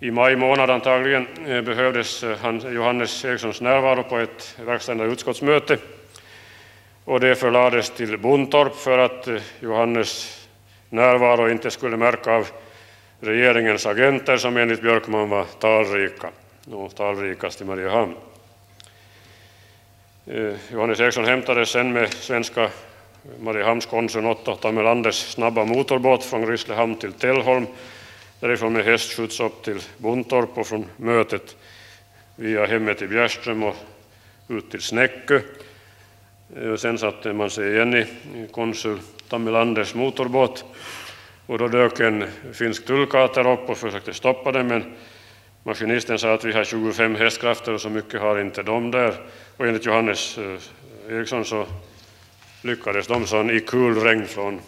I 0.00 0.10
maj 0.10 0.36
månad 0.36 0.70
antagligen 0.70 1.26
eh, 1.46 1.62
behövdes 1.62 2.22
eh, 2.22 2.72
Johannes 2.72 3.24
Erikssons 3.24 3.60
närvaro 3.60 4.02
på 4.02 4.18
ett 4.18 4.58
verkställande 4.64 5.12
utskottsmöte. 5.12 5.78
Och 7.04 7.20
det 7.20 7.34
förlades 7.34 7.90
till 7.90 8.18
Bontorp 8.18 8.74
för 8.76 8.98
att 8.98 9.28
eh, 9.28 9.36
Johannes 9.60 10.40
närvaro 10.88 11.50
inte 11.50 11.70
skulle 11.70 11.96
märka 11.96 12.32
av 12.32 12.48
regeringens 13.20 13.86
agenter 13.86 14.36
som 14.36 14.56
enligt 14.56 14.82
Björkman 14.82 15.28
var 15.28 15.44
talrika. 15.44 16.28
Och 16.72 16.94
talrikast 16.94 17.60
i 17.60 17.64
Mariehamn. 17.64 18.14
Johannes 20.72 21.00
Eriksson 21.00 21.24
hämtades 21.24 21.68
sen 21.68 21.92
med 21.92 22.12
svenska 22.12 22.70
Mariehamnskonsuln 23.40 24.26
Otto 24.26 24.56
Tamelanders 24.56 25.14
snabba 25.14 25.64
motorbåt 25.64 26.24
från 26.24 26.46
Grisslehamn 26.46 26.94
till 26.94 27.12
Tellholm 27.12 27.66
därifrån 28.40 28.72
med 28.72 28.84
hästskjuts 28.84 29.40
upp 29.40 29.62
till 29.62 29.80
Bontorp 29.98 30.58
och 30.58 30.66
från 30.66 30.86
mötet 30.96 31.56
via 32.36 32.66
hemmet 32.66 33.02
i 33.02 33.06
Bjärström 33.06 33.62
och 33.62 33.76
ut 34.48 34.70
till 34.70 34.82
Snäckö. 34.82 35.40
Eh, 36.56 36.76
sen 36.76 36.98
satte 36.98 37.32
man 37.32 37.50
sig 37.50 37.72
igen 37.72 37.94
i 37.94 38.06
konsul 38.50 38.98
Tammelanders 39.28 39.94
motorbåt 39.94 40.64
och 41.46 41.58
då 41.58 41.68
dök 41.68 42.00
en 42.00 42.24
finsk 42.52 42.86
tullkater 42.86 43.52
upp 43.52 43.70
och 43.70 43.78
försökte 43.78 44.14
stoppa 44.14 44.52
den 44.52 44.66
men 44.66 44.96
maskinisten 45.62 46.18
sa 46.18 46.34
att 46.34 46.44
vi 46.44 46.52
har 46.52 46.64
25 46.64 47.14
hästkrafter 47.14 47.72
och 47.72 47.80
så 47.80 47.90
mycket 47.90 48.20
har 48.20 48.40
inte 48.40 48.62
de 48.62 48.90
där 48.90 49.14
och 49.56 49.66
enligt 49.66 49.86
Johannes 49.86 50.38
eh, 50.38 50.58
Eriksson 51.08 51.44
så 51.44 51.66
lyckades 52.62 53.06
de 53.06 53.26
sån 53.26 53.50
i 53.50 53.60
kulregn 53.60 54.26
från, 54.26 54.60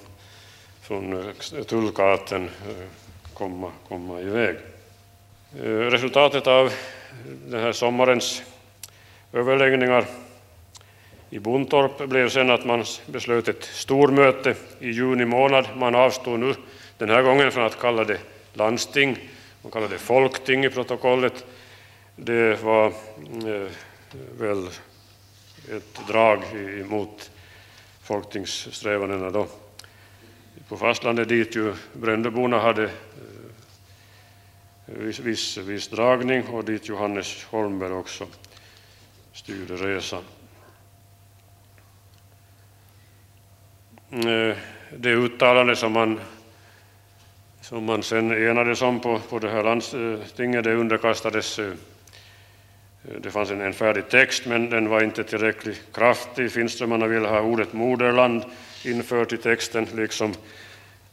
från 0.82 1.12
eh, 1.12 1.64
tullkaten 1.64 2.50
komma, 3.38 3.70
komma 3.88 4.20
iväg. 4.20 4.56
Eh, 5.62 5.68
resultatet 5.68 6.46
av 6.46 6.72
den 7.46 7.60
här 7.60 7.72
sommarens 7.72 8.42
överläggningar 9.32 10.04
i 11.30 11.38
Buntorp 11.38 12.08
blev 12.08 12.28
sen 12.28 12.50
att 12.50 12.64
man 12.64 12.84
beslöt 13.06 13.48
ett 13.48 13.64
stormöte 13.64 14.54
i 14.80 14.90
juni 14.90 15.24
månad. 15.24 15.66
Man 15.76 15.94
avstod 15.94 16.40
nu 16.40 16.54
den 16.98 17.10
här 17.10 17.22
gången 17.22 17.52
från 17.52 17.64
att 17.64 17.80
kalla 17.80 18.04
det 18.04 18.18
landsting, 18.52 19.18
man 19.62 19.72
kallade 19.72 19.94
det 19.94 19.98
folkting 19.98 20.64
i 20.64 20.70
protokollet. 20.70 21.46
Det 22.16 22.62
var 22.62 22.86
eh, 22.86 23.70
väl 24.38 24.66
ett 25.70 26.06
drag 26.08 26.42
emot 26.54 27.30
folktingssträvandena 28.02 29.30
då. 29.30 29.46
På 30.68 30.76
fastlandet 30.76 31.28
dit 31.28 31.56
ju 31.56 31.74
Brändeborna 31.92 32.58
hade 32.58 32.90
viss, 34.88 35.18
viss, 35.18 35.56
viss 35.56 35.88
dragning 35.88 36.46
och 36.46 36.64
dit 36.64 36.88
Johannes 36.88 37.44
Holmberg 37.44 37.92
också 37.92 38.26
styrde 39.32 39.74
resan. 39.74 40.22
Eh, 44.10 44.56
det 44.96 45.12
uttalande 45.12 45.76
som 45.76 45.92
man, 45.92 46.20
som 47.60 47.84
man 47.84 48.02
sen 48.02 48.32
enades 48.32 48.82
om 48.82 49.00
på, 49.00 49.18
på 49.18 49.38
det 49.38 49.50
här 49.50 49.64
landstinget, 49.64 50.64
det 50.64 50.74
underkastades 50.74 51.58
eh, 51.58 51.72
det 53.02 53.30
fanns 53.30 53.50
en, 53.50 53.60
en 53.60 53.72
färdig 53.72 54.08
text, 54.08 54.46
men 54.46 54.70
den 54.70 54.88
var 54.88 55.02
inte 55.02 55.24
tillräckligt 55.24 55.82
kraftig. 55.92 56.52
Finströmmarna 56.52 57.06
ville 57.06 57.28
ha 57.28 57.40
ordet 57.40 57.72
moderland 57.72 58.44
infört 58.84 59.32
i 59.32 59.36
texten, 59.36 59.86
liksom 59.94 60.34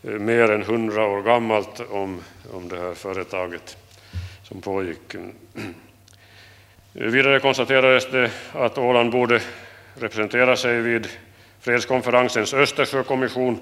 Eh, 0.08 0.12
mer 0.12 0.52
än 0.52 0.64
hundra 0.64 1.06
år 1.06 1.22
gammalt 1.22 1.80
om, 1.90 2.22
om 2.54 2.70
det 2.70 2.80
här 2.80 2.94
företaget 2.94 3.78
som 4.44 4.62
pågick. 4.62 5.16
Vidare 6.94 7.40
konstaterades 7.40 8.12
det 8.12 8.32
att 8.52 8.78
Åland 8.78 9.12
borde 9.12 9.42
representera 9.96 10.56
sig 10.56 10.82
vid 10.82 11.08
fredskonferensens 11.60 12.54
Östersjökommission 12.54 13.60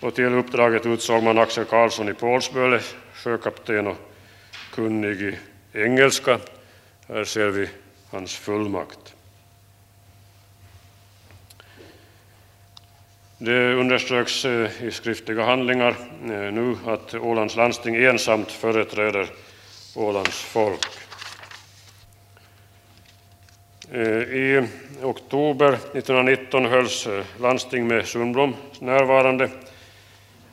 och 0.00 0.14
till 0.14 0.34
uppdraget 0.34 0.86
utsåg 0.86 1.22
man 1.22 1.38
Axel 1.38 1.64
Karlsson 1.64 2.08
i 2.08 2.14
Pålsböle, 2.14 2.80
sjökapten 3.14 3.86
och 3.86 3.96
kunnig 4.72 5.22
i 5.22 5.38
engelska. 5.72 6.38
Här 7.08 7.24
ser 7.24 7.48
vi 7.48 7.68
hans 8.10 8.36
fullmakt. 8.36 9.14
Det 13.44 13.74
underströks 13.74 14.44
eh, 14.44 14.82
i 14.82 14.90
skriftliga 14.90 15.44
handlingar 15.44 15.96
eh, 16.22 16.52
nu 16.52 16.76
att 16.86 17.14
Ålands 17.14 17.56
landsting 17.56 17.96
ensamt 17.96 18.50
företräder 18.50 19.26
Ålands 19.94 20.42
folk. 20.42 20.86
Eh, 23.92 24.22
I 24.22 24.68
oktober 25.02 25.68
1919 25.68 26.64
hölls 26.64 27.08
landsting 27.40 27.86
med 27.86 28.06
Sundblom 28.06 28.54
närvarande. 28.80 29.50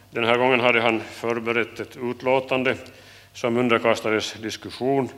Den 0.10 0.24
här 0.24 0.38
gången 0.38 0.60
hade 0.60 0.82
han 0.82 1.02
förberett 1.02 1.80
ett 1.80 1.98
utlåtande 1.98 2.76
som 3.34 3.58
underkastades 3.58 4.34
diskussion. 4.34 5.10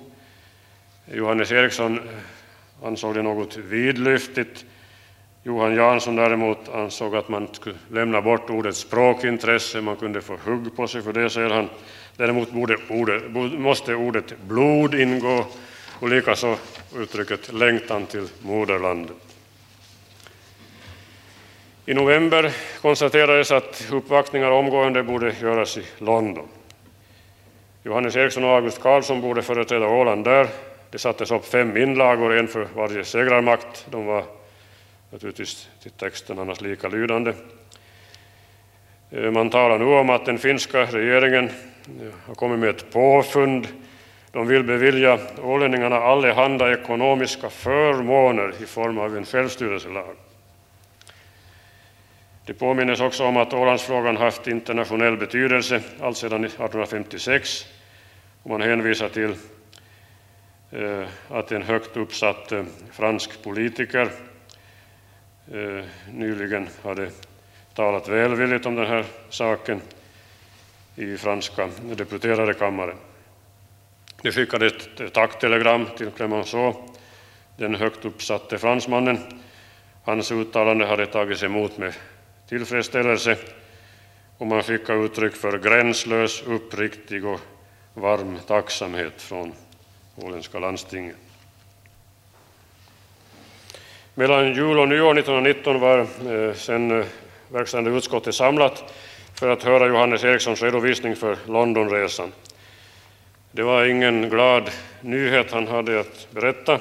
Johannes 1.13 1.51
Eriksson 1.51 1.99
ansåg 2.83 3.15
det 3.15 3.21
något 3.21 3.57
vidlyftigt. 3.57 4.65
Johan 5.45 5.75
Jansson 5.75 6.15
däremot 6.15 6.69
ansåg 6.69 7.15
att 7.15 7.29
man 7.29 7.47
skulle 7.51 7.75
lämna 7.91 8.21
bort 8.21 8.49
ordet 8.49 8.75
språkintresse, 8.75 9.81
man 9.81 9.95
kunde 9.95 10.21
få 10.21 10.37
hugg 10.45 10.75
på 10.75 10.87
sig 10.87 11.01
för 11.01 11.13
det, 11.13 11.29
säger 11.29 11.49
han. 11.49 11.69
Däremot 12.17 12.51
borde 12.51 12.77
ordet, 12.89 13.31
måste 13.59 13.95
ordet 13.95 14.33
blod 14.47 14.95
ingå 14.95 15.45
och 15.99 16.09
likaså 16.09 16.55
uttrycket 16.95 17.53
längtan 17.53 18.05
till 18.05 18.27
moderlandet. 18.41 19.15
I 21.85 21.93
november 21.93 22.51
konstaterades 22.81 23.51
att 23.51 23.87
uppvaktningar 23.91 24.51
omgående 24.51 25.03
borde 25.03 25.35
göras 25.41 25.77
i 25.77 25.83
London. 25.97 26.47
Johannes 27.83 28.15
Eriksson 28.15 28.43
och 28.43 28.49
August 28.49 28.81
Karlsson 28.81 29.21
borde 29.21 29.41
företräda 29.41 29.87
Åland 29.87 30.23
där. 30.23 30.47
Det 30.91 30.97
sattes 30.99 31.31
upp 31.31 31.45
fem 31.45 31.77
inlagor, 31.77 32.33
en 32.33 32.47
för 32.47 32.67
varje 32.75 33.05
segrarmakt. 33.05 33.87
De 33.89 34.05
var 34.05 34.23
naturligtvis 35.13 35.69
till 35.81 35.91
texten 35.91 36.39
annars 36.39 36.61
likalydande. 36.61 37.33
Eh, 39.11 39.31
man 39.31 39.49
talar 39.49 39.79
nu 39.79 39.85
om 39.85 40.09
att 40.09 40.25
den 40.25 40.37
finska 40.37 40.85
regeringen 40.85 41.45
eh, 41.45 42.13
har 42.27 42.35
kommit 42.35 42.59
med 42.59 42.69
ett 42.69 42.91
påfund. 42.91 43.67
De 44.31 44.47
vill 44.47 44.63
bevilja 44.63 45.19
ålänningarna 45.43 45.95
allehanda 45.95 46.73
ekonomiska 46.73 47.49
förmåner 47.49 48.53
i 48.63 48.65
form 48.65 48.97
av 48.97 49.17
en 49.17 49.25
självstyrelselag. 49.25 50.15
Det 52.45 52.53
påminnes 52.53 53.01
också 53.01 53.25
om 53.25 53.37
att 53.37 53.53
Ålandsfrågan 53.53 54.17
haft 54.17 54.47
internationell 54.47 55.17
betydelse 55.17 55.81
alltsedan 56.01 56.43
1856 56.43 57.65
och 58.43 58.49
man 58.49 58.61
hänvisar 58.61 59.09
till 59.09 59.35
eh, 60.71 61.07
att 61.29 61.51
en 61.51 61.63
högt 61.63 61.97
uppsatt 61.97 62.53
fransk 62.91 63.43
politiker 63.43 64.09
Eh, 65.51 65.85
nyligen 66.11 66.69
hade 66.83 67.09
talat 67.73 68.07
välvilligt 68.07 68.65
om 68.65 68.75
den 68.75 68.87
här 68.87 69.05
saken 69.29 69.81
i 70.95 71.17
franska 71.17 71.69
deputerade 71.81 72.53
kammaren. 72.53 72.95
De 74.21 74.31
skickade 74.31 74.67
ett 74.67 75.13
tacktelegram 75.13 75.87
till 75.97 76.11
Clemenceau, 76.11 76.73
den 77.57 77.75
högt 77.75 78.05
uppsatte 78.05 78.57
fransmannen. 78.57 79.17
Hans 80.03 80.31
uttalande 80.31 80.85
hade 80.85 81.05
tagits 81.05 81.43
emot 81.43 81.77
med 81.77 81.93
tillfredsställelse 82.49 83.37
och 84.37 84.47
man 84.47 84.63
fick 84.63 84.89
uttryck 84.89 85.35
för 85.35 85.57
gränslös, 85.57 86.43
uppriktig 86.47 87.25
och 87.25 87.39
varm 87.93 88.39
tacksamhet 88.47 89.21
från 89.21 89.53
åländska 90.15 90.59
landstinget. 90.59 91.17
Mellan 94.15 94.53
jul 94.53 94.79
och 94.79 94.87
nyår 94.87 95.19
1919 95.19 95.79
var 95.79 95.99
eh, 95.99 96.53
sen 96.53 96.99
eh, 96.99 97.05
verkställande 97.49 97.97
utskottet 97.97 98.35
samlat 98.35 98.93
för 99.39 99.49
att 99.49 99.63
höra 99.63 99.87
Johannes 99.87 100.23
Erikssons 100.23 100.61
redovisning 100.61 101.15
för 101.15 101.37
Londonresan. 101.47 102.31
Det 103.51 103.63
var 103.63 103.85
ingen 103.85 104.29
glad 104.29 104.69
nyhet 105.01 105.51
han 105.51 105.67
hade 105.67 105.99
att 105.99 106.27
berätta. 106.31 106.79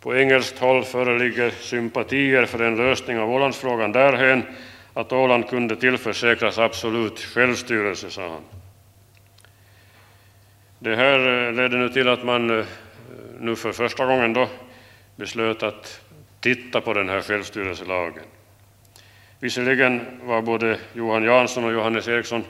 På 0.00 0.16
engelskt 0.16 0.58
håll 0.58 0.84
föreligger 0.84 1.50
sympatier 1.50 2.44
för 2.44 2.62
en 2.62 2.76
lösning 2.76 3.18
av 3.18 3.30
Ålandsfrågan 3.30 3.92
därhän 3.92 4.42
att 4.94 5.12
Åland 5.12 5.48
kunde 5.48 5.76
tillförsäkras 5.76 6.58
absolut 6.58 7.20
självstyrelse, 7.20 8.10
sa 8.10 8.28
han. 8.28 8.42
Det 10.78 10.96
här 10.96 11.48
eh, 11.48 11.52
ledde 11.52 11.76
nu 11.76 11.88
till 11.88 12.08
att 12.08 12.24
man 12.24 12.64
nu 13.40 13.56
för 13.56 13.72
första 13.72 14.06
gången 14.06 14.32
då 14.32 14.48
beslöt 15.16 15.62
att 15.62 16.00
titta 16.40 16.80
på 16.80 16.94
den 16.94 17.08
här 17.08 17.22
självstyrelselagen. 17.22 18.24
Visserligen 19.40 20.06
var 20.22 20.42
både 20.42 20.78
Johan 20.92 21.24
Jansson 21.24 21.64
och 21.64 21.72
Johannes 21.72 22.08
Eriksson 22.08 22.44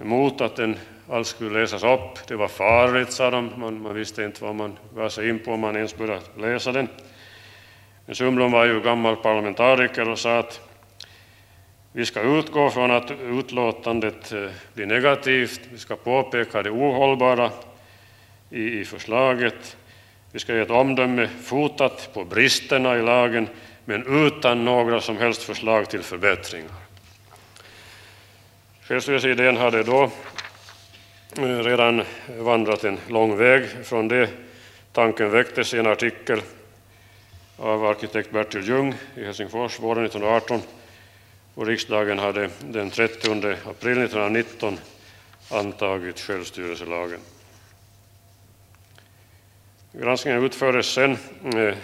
emot 0.00 0.40
att 0.40 0.56
den 0.56 0.76
alls 1.08 1.28
skulle 1.28 1.60
läsas 1.60 1.84
upp. 1.84 2.26
Det 2.28 2.36
var 2.36 2.48
farligt, 2.48 3.12
sa 3.12 3.30
de. 3.30 3.50
Man, 3.56 3.82
man 3.82 3.94
visste 3.94 4.24
inte 4.24 4.44
vad 4.44 4.54
man 4.54 4.78
gav 4.96 5.08
sig 5.08 5.28
in 5.28 5.38
på 5.38 5.52
om 5.52 5.60
man 5.60 5.76
ens 5.76 5.96
började 5.96 6.22
läsa 6.38 6.72
den. 6.72 6.88
Men 8.06 8.14
Sundblom 8.14 8.52
var 8.52 8.64
ju 8.64 8.80
gammal 8.80 9.16
parlamentariker 9.16 10.08
och 10.08 10.18
sa 10.18 10.38
att 10.38 10.60
vi 11.92 12.06
ska 12.06 12.20
utgå 12.20 12.70
från 12.70 12.90
att 12.90 13.10
utlåtandet 13.10 14.32
eh, 14.32 14.48
blir 14.74 14.86
negativt. 14.86 15.60
Vi 15.72 15.78
ska 15.78 15.96
påpeka 15.96 16.62
det 16.62 16.70
ohållbara 16.70 17.50
i, 18.50 18.80
i 18.80 18.84
förslaget. 18.84 19.76
Vi 20.32 20.38
ska 20.38 20.54
ge 20.54 20.60
ett 20.60 20.70
omdöme 20.70 21.28
fotat 21.42 22.10
på 22.14 22.24
bristerna 22.24 22.98
i 22.98 23.02
lagen 23.02 23.48
men 23.84 24.26
utan 24.26 24.64
några 24.64 25.00
som 25.00 25.16
helst 25.16 25.42
förslag 25.42 25.90
till 25.90 26.02
förbättringar. 26.02 26.70
Självstyrelseidén 28.82 29.56
hade 29.56 29.82
då 29.82 30.10
eh, 31.38 31.58
redan 31.58 32.02
vandrat 32.38 32.84
en 32.84 32.98
lång 33.08 33.36
väg 33.36 33.68
från 33.84 34.08
det 34.08 34.28
tanken 34.92 35.30
väcktes 35.30 35.74
i 35.74 35.78
en 35.78 35.86
artikel 35.86 36.40
av 37.56 37.86
arkitekt 37.86 38.30
Bertil 38.30 38.68
Ljung 38.68 38.94
i 39.16 39.24
Helsingfors 39.24 39.80
våren 39.80 40.04
1918 40.04 40.60
och 41.54 41.66
riksdagen 41.66 42.18
hade 42.18 42.50
den 42.60 42.90
30 42.90 43.30
april 43.70 43.98
1919 43.98 44.78
antagit 45.50 46.20
självstyrelselagen. 46.20 47.20
Granskningen 49.94 50.44
utfördes 50.44 50.86
sen 50.86 51.10
eh, 51.44 51.74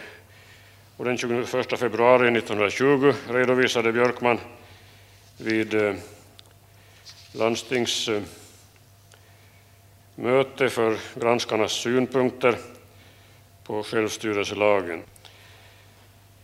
och 0.97 1.05
den 1.05 1.18
21 1.18 1.49
februari 1.79 2.38
1920 2.38 3.12
redovisade 3.29 3.92
Björkman 3.92 4.38
vid 5.38 5.75
eh, 5.75 5.94
landstingsmöte 7.33 8.29
för 10.68 11.21
granskarnas 11.21 11.73
synpunkter 11.73 12.55
på 13.64 13.83
självstyrelselagen. 13.83 15.03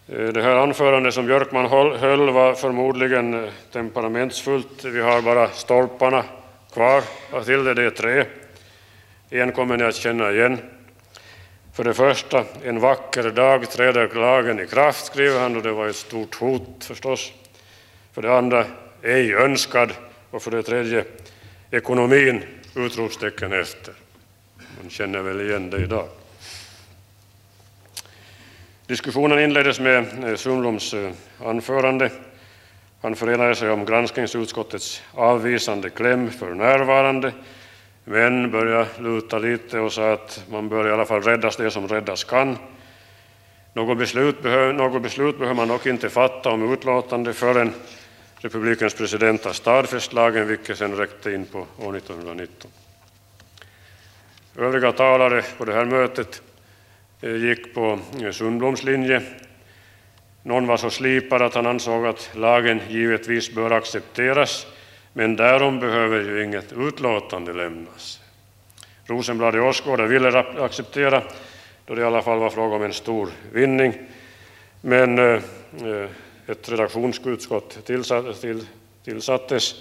Eh, 0.09 0.29
det 0.29 0.43
här 0.43 0.57
anförandet 0.57 1.15
som 1.15 1.27
Björkman 1.27 1.67
höll 1.99 2.31
var 2.31 2.55
förmodligen 2.55 3.51
temperamentsfullt. 3.73 4.85
Vi 4.85 5.01
har 5.01 5.23
bara 5.23 5.49
stolparna 5.49 6.25
kvar. 6.73 7.03
Till 7.45 7.65
det, 7.65 7.75
det 7.75 7.83
är 7.83 7.91
tre. 7.91 8.25
En 9.31 9.53
kommer 9.53 9.77
ni 9.77 9.85
att 9.85 9.95
känna 9.95 10.33
igen. 10.33 10.59
För 11.75 11.85
det 11.85 11.95
första, 11.95 12.45
en 12.65 12.81
vacker 12.81 13.31
dag 13.31 13.71
träder 13.71 14.15
lagen 14.15 14.61
i 14.61 14.67
kraft, 14.67 15.07
skriver 15.07 15.41
han, 15.41 15.57
och 15.57 15.63
det 15.63 15.73
var 15.73 15.89
ett 15.89 15.97
stort 15.97 16.35
hot 16.35 16.85
förstås. 16.85 17.33
För 18.13 18.23
det 18.23 18.37
andra, 18.39 18.67
ej 19.03 19.35
önskad. 19.35 19.93
Och 20.31 20.43
för 20.43 20.51
det 20.51 20.63
tredje, 20.63 21.05
ekonomin! 21.71 22.43
Utropstecken 22.75 23.53
efter. 23.53 23.95
Man 24.81 24.91
känner 24.91 25.23
väl 25.23 25.41
igen 25.41 25.71
det 25.71 25.77
idag. 25.77 26.09
Diskussionen 28.87 29.39
inleddes 29.39 29.81
med 29.81 30.25
eh, 30.25 30.37
Sundbloms 30.37 30.95
eh, 30.95 31.11
anförande. 31.45 32.11
Han 33.03 33.17
förenade 33.17 33.55
sig 33.55 33.71
om 33.71 33.85
granskningsutskottets 33.85 35.03
avvisande 35.15 35.91
kläm 35.91 36.31
för 36.31 36.55
närvarande, 36.55 37.33
men 38.05 38.51
började 38.51 38.87
luta 38.99 39.39
lite 39.39 39.79
och 39.79 39.93
sa 39.93 40.13
att 40.13 40.45
man 40.51 40.69
bör 40.69 40.89
i 40.89 40.93
alla 40.93 41.05
fall 41.05 41.23
räddas 41.23 41.57
det 41.57 41.71
som 41.71 41.89
räddas 41.89 42.25
kan. 42.25 42.59
Något 43.73 43.99
beslut, 43.99 44.43
behöver, 44.43 44.73
något 44.73 45.03
beslut 45.03 45.39
behöver 45.39 45.55
man 45.55 45.69
dock 45.69 45.87
inte 45.87 46.11
fatta 46.11 46.51
om 46.51 46.73
utlåtande 46.73 47.33
förrän 47.33 47.73
republikens 48.37 48.95
president 48.95 49.45
har 49.45 49.53
stadfäst 49.53 50.13
lagen, 50.13 50.49
vilket 50.49 50.79
sedan 50.79 50.97
räckte 50.97 51.33
in 51.33 51.47
på 51.47 51.59
år 51.59 51.97
1919. 51.97 52.71
Övriga 54.59 54.93
talare 54.93 55.43
på 55.59 55.65
det 55.65 55.75
här 55.75 55.85
mötet 55.85 56.43
eh, 57.21 57.37
gick 57.37 57.75
på 57.75 57.99
eh, 58.23 58.31
Sundbloms 58.31 58.85
linje. 58.85 59.23
Någon 60.43 60.67
var 60.67 60.77
så 60.77 60.91
slipad 60.91 61.43
att 61.43 61.55
han 61.55 61.67
ansåg 61.67 62.07
att 62.07 62.31
lagen 62.35 62.81
givetvis 62.89 63.55
bör 63.55 63.71
accepteras, 63.71 64.67
men 65.15 65.37
därom 65.37 65.81
behöver 65.81 66.21
ju 66.21 66.45
inget 66.45 66.73
utlåtande 66.73 67.53
lämnas. 67.53 68.21
Rosenblad 69.07 69.57
i 69.57 69.61
Åskåda 69.61 70.07
ville 70.07 70.39
acceptera, 70.39 71.23
då 71.87 71.95
det 71.95 72.01
i 72.01 72.05
alla 72.05 72.23
fall 72.23 72.39
var 72.39 72.51
fråga 72.51 72.77
om 72.77 72.83
en 72.83 72.93
stor 72.93 73.29
vinning, 73.53 73.95
men 74.81 75.19
eh, 75.19 75.43
eh 75.85 76.09
ett 76.47 76.69
redaktionsutskott 76.69 77.79
tillsattes 79.05 79.75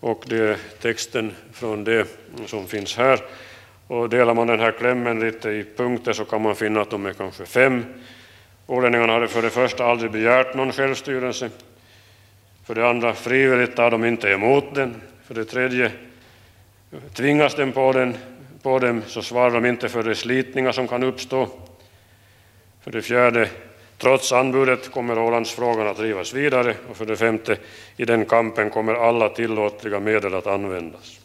och 0.00 0.24
det 0.26 0.38
är 0.38 0.56
texten 0.80 1.32
från 1.52 1.84
det 1.84 2.06
som 2.46 2.66
finns 2.66 2.96
här. 2.96 3.20
Och 3.86 4.08
delar 4.08 4.34
man 4.34 4.46
den 4.46 4.60
här 4.60 4.72
klämmen 4.72 5.20
lite 5.20 5.50
i 5.50 5.64
punkter 5.76 6.12
så 6.12 6.24
kan 6.24 6.42
man 6.42 6.56
finna 6.56 6.80
att 6.80 6.90
de 6.90 7.06
är 7.06 7.12
kanske 7.12 7.46
fem. 7.46 7.84
Ålänningarna 8.66 9.12
hade 9.12 9.28
för 9.28 9.42
det 9.42 9.50
första 9.50 9.84
aldrig 9.84 10.10
begärt 10.10 10.54
någon 10.54 10.72
självstyrelse. 10.72 11.50
För 12.66 12.74
det 12.74 12.88
andra, 12.88 13.14
frivilligt 13.14 13.76
tar 13.76 13.90
de 13.90 14.04
inte 14.04 14.30
emot 14.30 14.74
den. 14.74 14.94
För 15.24 15.34
det 15.34 15.44
tredje, 15.44 15.92
tvingas 17.12 17.54
den 17.54 17.72
på, 17.72 17.92
den 17.92 18.16
på 18.62 18.78
dem 18.78 19.02
så 19.06 19.22
svarar 19.22 19.50
de 19.50 19.66
inte 19.66 19.88
för 19.88 20.02
de 20.02 20.14
slitningar 20.14 20.72
som 20.72 20.88
kan 20.88 21.02
uppstå. 21.02 21.48
För 22.80 22.90
det 22.90 23.02
fjärde, 23.02 23.50
trots 23.98 24.32
anbudet 24.32 24.90
kommer 24.90 25.18
Ålandsfrågan 25.18 25.86
att 25.86 25.96
drivas 25.96 26.34
vidare. 26.34 26.74
Och 26.90 26.96
för 26.96 27.06
det 27.06 27.16
femte, 27.16 27.56
i 27.96 28.04
den 28.04 28.24
kampen 28.24 28.70
kommer 28.70 28.94
alla 28.94 29.28
tillåtliga 29.28 30.00
medel 30.00 30.34
att 30.34 30.46
användas. 30.46 31.20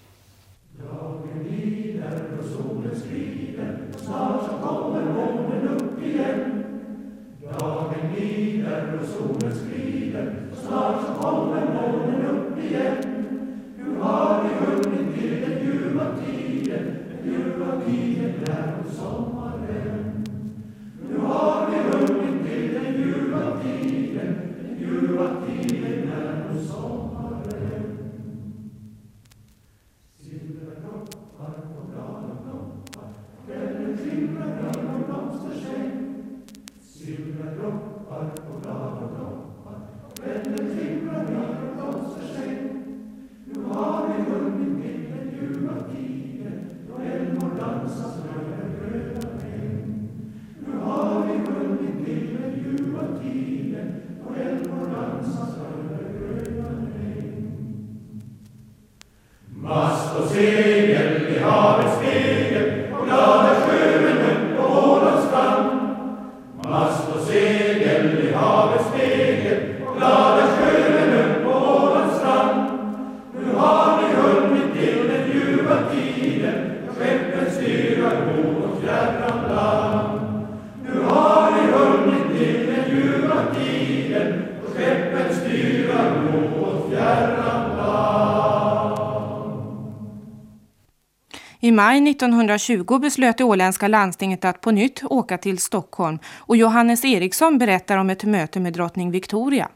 Maj 91.81 92.11
1920 92.11 92.99
beslöt 92.99 93.37
det 93.37 93.43
åländska 93.43 93.87
landstinget 93.87 94.45
att 94.45 94.61
på 94.61 94.71
nytt 94.71 95.03
åka 95.03 95.37
till 95.37 95.57
Stockholm 95.57 96.19
och 96.37 96.57
Johannes 96.57 97.05
Eriksson 97.05 97.57
berättar 97.57 97.97
om 97.97 98.09
ett 98.09 98.23
möte 98.23 98.59
med 98.59 98.73
drottning 98.73 99.11
Victoria. 99.11 99.69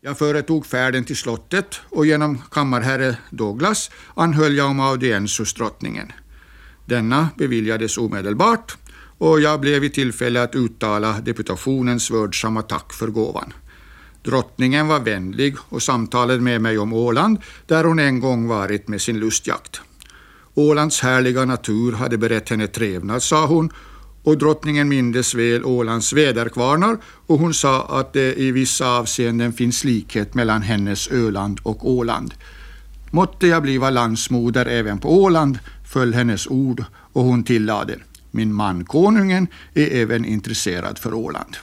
Jag 0.00 0.18
företog 0.18 0.66
färden 0.66 1.04
till 1.04 1.16
slottet 1.16 1.80
och 1.90 2.06
genom 2.06 2.42
kammarherre 2.50 3.16
Douglas 3.30 3.90
anhöll 4.14 4.56
jag 4.56 4.70
om 4.70 4.80
audiens 4.80 5.38
hos 5.38 5.54
drottningen. 5.54 6.12
Denna 6.86 7.28
beviljades 7.38 7.98
omedelbart 7.98 8.76
och 9.18 9.40
jag 9.40 9.60
blev 9.60 9.84
i 9.84 9.90
tillfälle 9.90 10.42
att 10.42 10.54
uttala 10.54 11.20
deputationens 11.20 12.10
vördsamma 12.10 12.62
tack 12.62 12.92
för 12.92 13.08
gåvan. 13.08 13.52
Drottningen 14.22 14.88
var 14.88 15.00
vänlig 15.00 15.56
och 15.68 15.82
samtalade 15.82 16.40
med 16.40 16.60
mig 16.60 16.78
om 16.78 16.92
Åland 16.92 17.38
där 17.66 17.84
hon 17.84 17.98
en 17.98 18.20
gång 18.20 18.48
varit 18.48 18.88
med 18.88 19.00
sin 19.00 19.18
lustjakt. 19.20 19.80
Ålands 20.54 21.00
härliga 21.00 21.44
natur 21.44 21.92
hade 21.92 22.18
berett 22.18 22.48
henne 22.48 22.66
trevnad, 22.66 23.22
sa 23.22 23.46
hon, 23.46 23.70
och 24.22 24.38
drottningen 24.38 24.88
mindes 24.88 25.34
väl 25.34 25.64
Ålands 25.64 26.12
väderkvarnar 26.12 26.96
och 27.04 27.38
hon 27.38 27.54
sa 27.54 27.82
att 27.82 28.12
det 28.12 28.34
i 28.34 28.52
vissa 28.52 28.98
avseenden 28.98 29.52
finns 29.52 29.84
likhet 29.84 30.34
mellan 30.34 30.62
hennes 30.62 31.08
Öland 31.08 31.60
och 31.62 31.90
Åland. 31.90 32.34
Måtte 33.10 33.46
jag 33.46 33.62
bliva 33.62 33.90
landsmoder 33.90 34.66
även 34.66 34.98
på 34.98 35.22
Åland, 35.22 35.58
föll 35.84 36.14
hennes 36.14 36.46
ord 36.46 36.84
och 37.12 37.24
hon 37.24 37.44
tillade, 37.44 37.98
min 38.30 38.54
man 38.54 38.84
konungen 38.84 39.46
är 39.74 40.02
även 40.02 40.24
intresserad 40.24 40.98
för 40.98 41.14
Åland. 41.14 41.56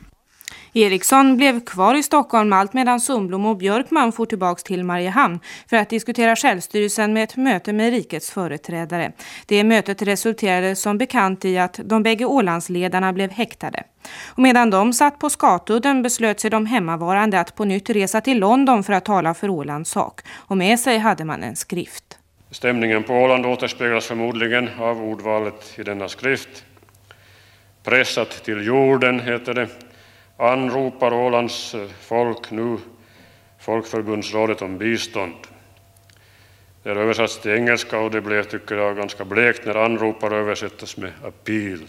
Eriksson 0.74 1.38
blev 1.38 1.66
kvar 1.66 1.96
i 1.96 2.04
Stockholm 2.04 2.54
allt 2.54 2.74
medan 2.74 3.00
Sundblom 3.00 3.46
och 3.46 3.58
Björkman 3.58 4.12
for 4.12 4.26
tillbaka 4.26 4.62
till 4.62 4.84
Mariehamn 4.84 5.40
för 5.70 5.78
att 5.78 5.90
diskutera 5.90 6.36
självstyrelsen 6.36 7.14
med 7.14 7.24
ett 7.24 7.38
möte 7.38 7.74
med 7.74 7.92
rikets 7.92 8.32
företrädare. 8.32 9.12
Det 9.46 9.64
mötet 9.64 10.02
resulterade 10.02 10.76
som 10.76 10.98
bekant 10.98 11.46
i 11.46 11.58
att 11.58 11.80
de 11.84 12.04
bägge 12.04 12.26
Ålandsledarna 12.26 13.14
blev 13.14 13.32
häktade. 13.32 13.84
Och 14.26 14.40
medan 14.40 14.70
de 14.70 14.94
satt 14.94 15.20
på 15.20 15.30
Skatudden 15.30 16.02
beslöt 16.02 16.40
sig 16.40 16.52
de 16.52 16.66
hemmavarande 16.66 17.40
att 17.40 17.56
på 17.56 17.66
nytt 17.66 17.90
resa 17.90 18.22
till 18.22 18.40
London 18.40 18.84
för 18.84 18.94
att 18.94 19.06
tala 19.06 19.34
för 19.34 19.50
Ålands 19.50 19.92
sak. 19.92 20.22
Och 20.32 20.58
med 20.58 20.80
sig 20.80 20.98
hade 20.98 21.26
man 21.26 21.44
en 21.44 21.56
skrift. 21.56 22.18
Stämningen 22.52 23.04
på 23.04 23.14
Åland 23.14 23.46
återspeglas 23.46 24.06
förmodligen 24.06 24.70
av 24.80 25.04
ordvalet 25.04 25.74
i 25.76 25.84
denna 25.84 26.10
skrift. 26.10 26.66
Pressat 27.84 28.44
till 28.44 28.66
jorden 28.66 29.20
heter 29.20 29.54
det 29.54 29.68
anropar 30.39 31.13
Ålands 31.13 31.75
eh, 31.75 31.88
folk 32.02 32.52
nu 32.52 32.78
Folkförbundsrådet 33.60 34.62
om 34.62 34.78
bistånd. 34.78 35.34
Det 36.84 36.89
är 36.89 36.95
översatts 36.95 37.39
till 37.39 37.52
engelska 37.52 37.99
och 37.99 38.12
det 38.12 38.21
blev, 38.21 38.43
tycker 38.43 38.75
jag, 38.75 38.97
ganska 38.97 39.25
blekt 39.25 39.65
när 39.65 39.75
anropar 39.75 40.32
översätts 40.32 40.97
med 40.97 41.12
appeal. 41.23 41.80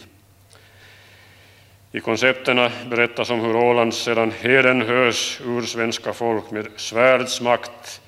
I 1.92 2.00
koncepterna 2.00 2.70
berättas 2.90 3.30
om 3.30 3.40
hur 3.40 3.56
Åland 3.56 3.94
sedan 3.94 4.32
hedenhös 4.40 5.40
ursvenska 5.40 5.50
ur 5.50 5.62
svenska 5.62 6.12
folk 6.12 6.50
med 6.50 6.66
svärdsmakt 6.76 8.00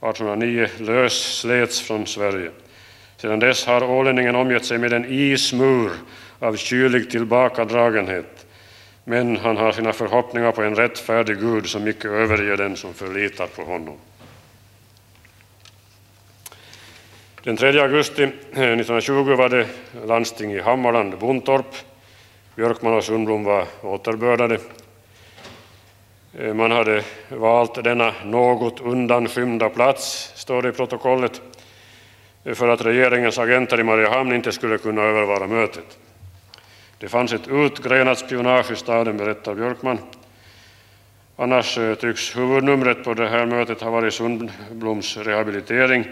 1809 0.00 0.68
lösslets 0.78 1.80
från 1.80 2.06
Sverige. 2.06 2.50
Sedan 3.16 3.38
dess 3.38 3.66
har 3.66 3.82
ålänningen 3.82 4.36
omgett 4.36 4.64
sig 4.64 4.78
med 4.78 4.92
en 4.92 5.12
ismur 5.12 5.90
av 6.38 6.56
kylig 6.56 7.10
tillbakadragenhet, 7.10 8.46
men 9.08 9.36
han 9.36 9.56
har 9.56 9.72
sina 9.72 9.92
förhoppningar 9.92 10.52
på 10.52 10.62
en 10.62 10.74
rättfärdig 10.74 11.40
Gud 11.40 11.68
som 11.68 11.88
icke 11.88 12.08
överger 12.08 12.56
den 12.56 12.76
som 12.76 12.94
förlitar 12.94 13.46
på 13.46 13.64
honom. 13.64 13.96
Den 17.42 17.56
3 17.56 17.80
augusti 17.80 18.22
eh, 18.22 18.28
1920 18.30 19.34
var 19.34 19.48
det 19.48 19.66
landsting 20.06 20.52
i 20.52 20.60
Hammarland, 20.60 21.18
Bontorp. 21.18 21.74
Björkman 22.54 22.94
och 22.94 23.04
Sundblom 23.04 23.44
var 23.44 23.66
återbördade. 23.82 24.58
Eh, 26.38 26.54
man 26.54 26.70
hade 26.70 27.02
valt 27.28 27.84
denna 27.84 28.14
något 28.24 28.80
undanskymda 28.80 29.68
plats, 29.68 30.32
står 30.34 30.62
det 30.62 30.68
i 30.68 30.72
protokollet, 30.72 31.40
eh, 32.44 32.54
för 32.54 32.68
att 32.68 32.84
regeringens 32.84 33.38
agenter 33.38 33.80
i 33.80 33.82
Mariehamn 33.82 34.32
inte 34.32 34.52
skulle 34.52 34.78
kunna 34.78 35.02
övervara 35.02 35.46
mötet. 35.46 35.98
Det 36.98 37.08
fanns 37.08 37.32
ett 37.32 37.48
utgrenat 37.48 38.18
spionage 38.18 38.70
i 38.70 38.76
staden, 38.76 39.16
berättar 39.16 39.54
Björkman. 39.54 39.98
Annars 41.36 41.78
tycks 42.00 42.36
huvudnumret 42.36 43.04
på 43.04 43.14
det 43.14 43.28
här 43.28 43.46
mötet 43.46 43.80
ha 43.80 43.90
varit 43.90 44.14
Sundbloms 44.14 45.16
rehabilitering 45.16 46.06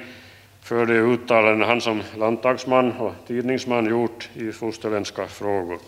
för 0.62 0.86
de 0.86 0.94
uttalanden 0.94 1.68
han 1.68 1.80
som 1.80 2.02
landtagsman 2.16 2.92
och 2.92 3.12
tidningsman 3.26 3.86
gjort 3.86 4.28
i 4.34 4.52
fosterländska 4.52 5.26
frågor. 5.26 5.78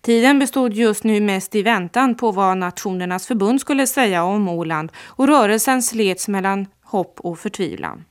Tiden 0.00 0.38
bestod 0.38 0.72
just 0.72 1.04
nu 1.04 1.20
mest 1.20 1.54
i 1.54 1.62
väntan 1.62 2.14
på 2.14 2.30
vad 2.30 2.58
Nationernas 2.58 3.26
förbund 3.26 3.60
skulle 3.60 3.86
säga 3.86 4.24
om 4.24 4.48
Åland 4.48 4.92
och 4.98 5.28
rörelsen 5.28 5.82
slets 5.82 6.28
mellan 6.28 6.66
hopp 6.82 7.20
och 7.20 7.38
förtvivlan. 7.38 8.04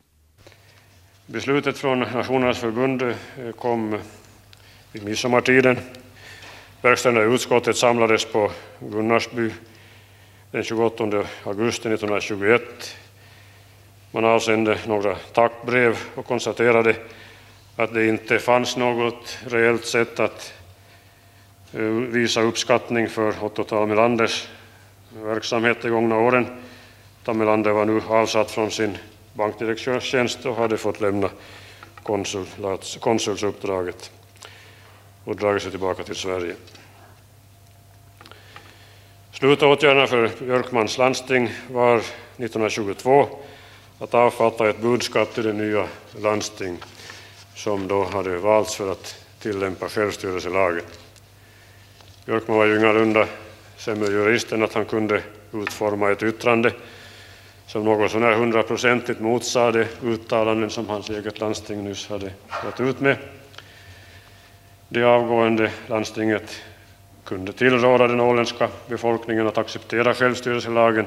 Beslutet 1.26 1.78
från 1.78 2.00
Nationernas 2.00 2.60
förbund 2.60 3.02
eh, 3.02 3.16
kom 3.60 4.00
vid 4.92 5.04
midsommartiden. 5.04 5.80
Verkställande 6.82 7.36
utskottet 7.36 7.78
samlades 7.78 8.26
på 8.26 8.52
Gunnarsby 8.80 9.52
den 10.52 10.64
28 10.64 11.04
augusti 11.44 11.88
1921 11.90 12.62
man 14.12 14.26
avsände 14.26 14.78
några 14.88 15.16
tackbrev 15.16 15.98
och 16.16 16.26
konstaterade 16.26 16.96
att 17.76 17.94
det 17.94 18.08
inte 18.08 18.40
fanns 18.40 18.78
något 18.78 19.38
reellt 19.48 19.86
sätt 19.86 20.20
att 20.20 20.54
eh, 21.74 21.82
visa 21.84 22.42
uppskattning 22.42 23.10
för 23.10 23.44
Otto 23.44 23.64
Talmelanders 23.64 24.48
verksamhet 25.24 25.78
de 25.82 25.90
gångna 25.90 26.18
åren. 26.18 26.48
Talmelander 27.24 27.72
var 27.72 27.86
nu 27.86 28.02
avsatt 28.08 28.52
från 28.52 28.72
sin 28.72 28.98
bankdirektörstjänst 29.34 30.46
och 30.46 30.56
hade 30.56 30.78
fått 30.78 31.02
lämna 31.02 31.30
konsulsuppdraget 33.00 34.12
och 35.24 35.36
dragit 35.36 35.62
sig 35.62 35.72
tillbaka 35.72 36.04
till 36.04 36.16
Sverige. 36.16 36.56
Slutåtgärderna 39.32 40.08
för 40.08 40.32
Björkmans 40.40 40.98
landsting 40.98 41.50
var 41.70 41.98
1922 41.98 43.28
att 44.00 44.14
avfatta 44.14 44.70
ett 44.70 44.82
budskap 44.82 45.34
till 45.34 45.44
det 45.44 45.54
nya 45.54 45.88
landsting 46.20 46.78
som 47.56 47.88
då 47.88 48.04
hade 48.04 48.38
valts 48.38 48.76
för 48.76 48.92
att 48.92 49.26
tillämpa 49.40 49.90
självstyrelselagen. 49.90 50.84
Björkman 52.26 52.58
var 52.58 52.66
ju 52.66 52.78
ingalunda 52.78 53.28
sämre 53.78 54.12
jurist 54.12 54.52
än 54.52 54.64
att 54.64 54.74
han 54.74 54.86
kunde 54.86 55.24
utforma 55.54 56.12
ett 56.12 56.24
yttrande 56.24 56.74
som 57.68 57.84
något 57.84 58.12
sånär 58.12 58.34
hundraprocentigt 58.34 59.20
motsade 59.20 59.88
uttalanden 60.04 60.70
som 60.70 60.90
hans 60.90 61.10
eget 61.10 61.40
landsting 61.40 61.84
nyss 61.84 62.08
hade 62.08 62.32
gått 62.64 62.80
ut 62.80 63.00
med. 63.00 63.18
Det 64.94 65.04
avgående 65.04 65.72
landstinget 65.88 66.62
kunde 67.24 67.54
tillråda 67.54 68.08
den 68.08 68.20
åländska 68.20 68.70
befolkningen 68.88 69.48
att 69.48 69.58
acceptera 69.58 70.14
självstyrelselagen 70.14 71.06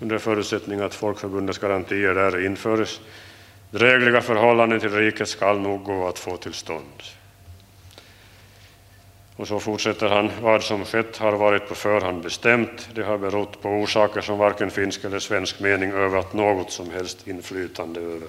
under 0.00 0.18
förutsättning 0.18 0.80
att 0.80 0.94
Folkförbundets 0.94 1.58
garantier 1.58 2.14
där 2.14 2.44
införes. 2.44 3.00
Drägliga 3.70 4.20
förhållanden 4.20 4.80
till 4.80 4.90
riket 4.90 5.28
skall 5.28 5.60
nog 5.60 5.84
gå 5.84 6.08
att 6.08 6.18
få 6.18 6.36
till 6.36 6.52
stånd. 6.52 7.02
Och 9.36 9.48
så 9.48 9.60
fortsätter 9.60 10.08
han, 10.08 10.30
vad 10.42 10.62
som 10.62 10.84
skett 10.84 11.16
har 11.16 11.32
varit 11.32 11.68
på 11.68 11.74
förhand 11.74 12.22
bestämt. 12.22 12.88
Det 12.94 13.02
har 13.02 13.18
berott 13.18 13.62
på 13.62 13.68
orsaker 13.68 14.20
som 14.20 14.38
varken 14.38 14.70
finsk 14.70 15.04
eller 15.04 15.18
svensk 15.18 15.60
mening 15.60 15.90
övat 15.90 16.32
något 16.32 16.70
som 16.70 16.90
helst 16.90 17.28
inflytande 17.28 18.00
över. 18.00 18.28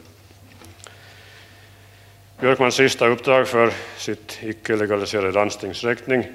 Björkmans 2.40 2.76
sista 2.76 3.08
uppdrag 3.08 3.48
för 3.48 3.74
sitt 3.98 4.40
icke 4.42 4.76
legaliserade 4.76 5.32
landstingsräkning 5.32 6.28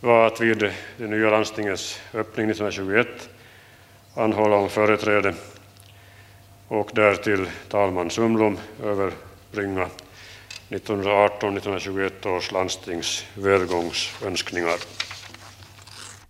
var 0.00 0.26
att 0.26 0.40
vid 0.40 0.58
det 0.96 1.06
nya 1.06 1.30
landstingets 1.30 2.00
öppning 2.14 2.50
1921 2.50 3.06
anhålla 4.14 4.56
om 4.56 4.68
företräde 4.68 5.34
och 6.68 6.90
därtill 6.94 7.46
talman 7.68 8.10
Sumlom 8.10 8.58
överbringa 8.82 9.88
1918-1921 10.68 12.36
års 12.36 12.52
landstings 12.52 13.26
välgångsönskningar. 13.34 14.76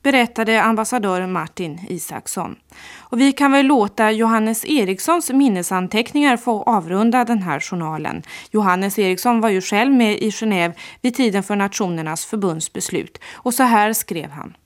Berättade 0.05 0.63
ambassadör 0.63 1.27
Martin 1.27 1.81
Isaksson. 1.89 2.57
Och 2.97 3.21
vi 3.21 3.33
kan 3.33 3.53
väl 3.53 3.67
låta 3.67 4.11
Johannes 4.11 4.65
Erikssons 4.65 5.31
minnesanteckningar 5.31 6.37
få 6.37 6.63
avrunda 6.63 7.25
den 7.25 7.43
här 7.43 7.61
journalen. 7.61 8.23
Johannes 8.51 8.99
Eriksson 8.99 9.41
var 9.41 9.49
ju 9.49 9.61
själv 9.61 9.93
med 9.93 10.19
i 10.19 10.31
Genève 10.31 10.73
vid 11.03 11.15
tiden 11.15 11.43
för 11.43 11.57
Nationernas 11.57 12.25
förbundsbeslut. 12.25 13.19
Och 13.33 13.55
så 13.55 13.63
här 13.63 13.93
skrev 13.93 14.31
han. 14.31 14.57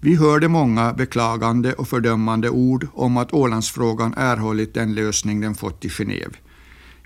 Vi 0.00 0.16
hörde 0.16 0.48
många 0.48 0.92
beklagande 0.92 1.72
och 1.72 1.88
fördömande 1.88 2.50
ord 2.50 2.86
om 2.94 3.16
att 3.16 3.34
Ålandsfrågan 3.34 4.14
erhållit 4.16 4.74
den 4.74 4.94
lösning 4.94 5.40
den 5.40 5.54
fått 5.54 5.84
i 5.84 5.88
Genève. 5.88 6.34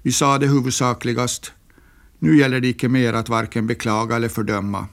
Vi 0.03 0.13
sa 0.13 0.39
det 0.39 0.47
huvudsakligast, 0.47 1.53
nu 2.19 2.39
gäller 2.39 2.61
det 2.61 2.69
icke 2.69 2.89
mer 2.89 3.13
att 3.13 3.29
varken 3.29 3.67
beklaga 3.67 4.17
eller 4.17 4.29
fördöma. 4.29 4.87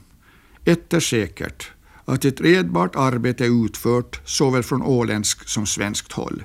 Ett 0.64 0.92
är 0.92 1.00
säkert, 1.00 1.70
att 2.04 2.24
ett 2.24 2.40
redbart 2.40 2.96
arbete 2.96 3.44
är 3.44 3.64
utfört 3.64 4.20
såväl 4.24 4.62
från 4.62 4.82
åländsk 4.82 5.48
som 5.48 5.66
svenskt 5.66 6.12
håll. 6.12 6.44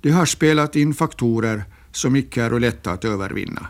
Det 0.00 0.10
har 0.10 0.26
spelat 0.26 0.76
in 0.76 0.94
faktorer 0.94 1.64
som 1.92 2.16
icke 2.16 2.42
är 2.42 2.60
lätta 2.60 2.92
att 2.92 3.04
övervinna. 3.04 3.68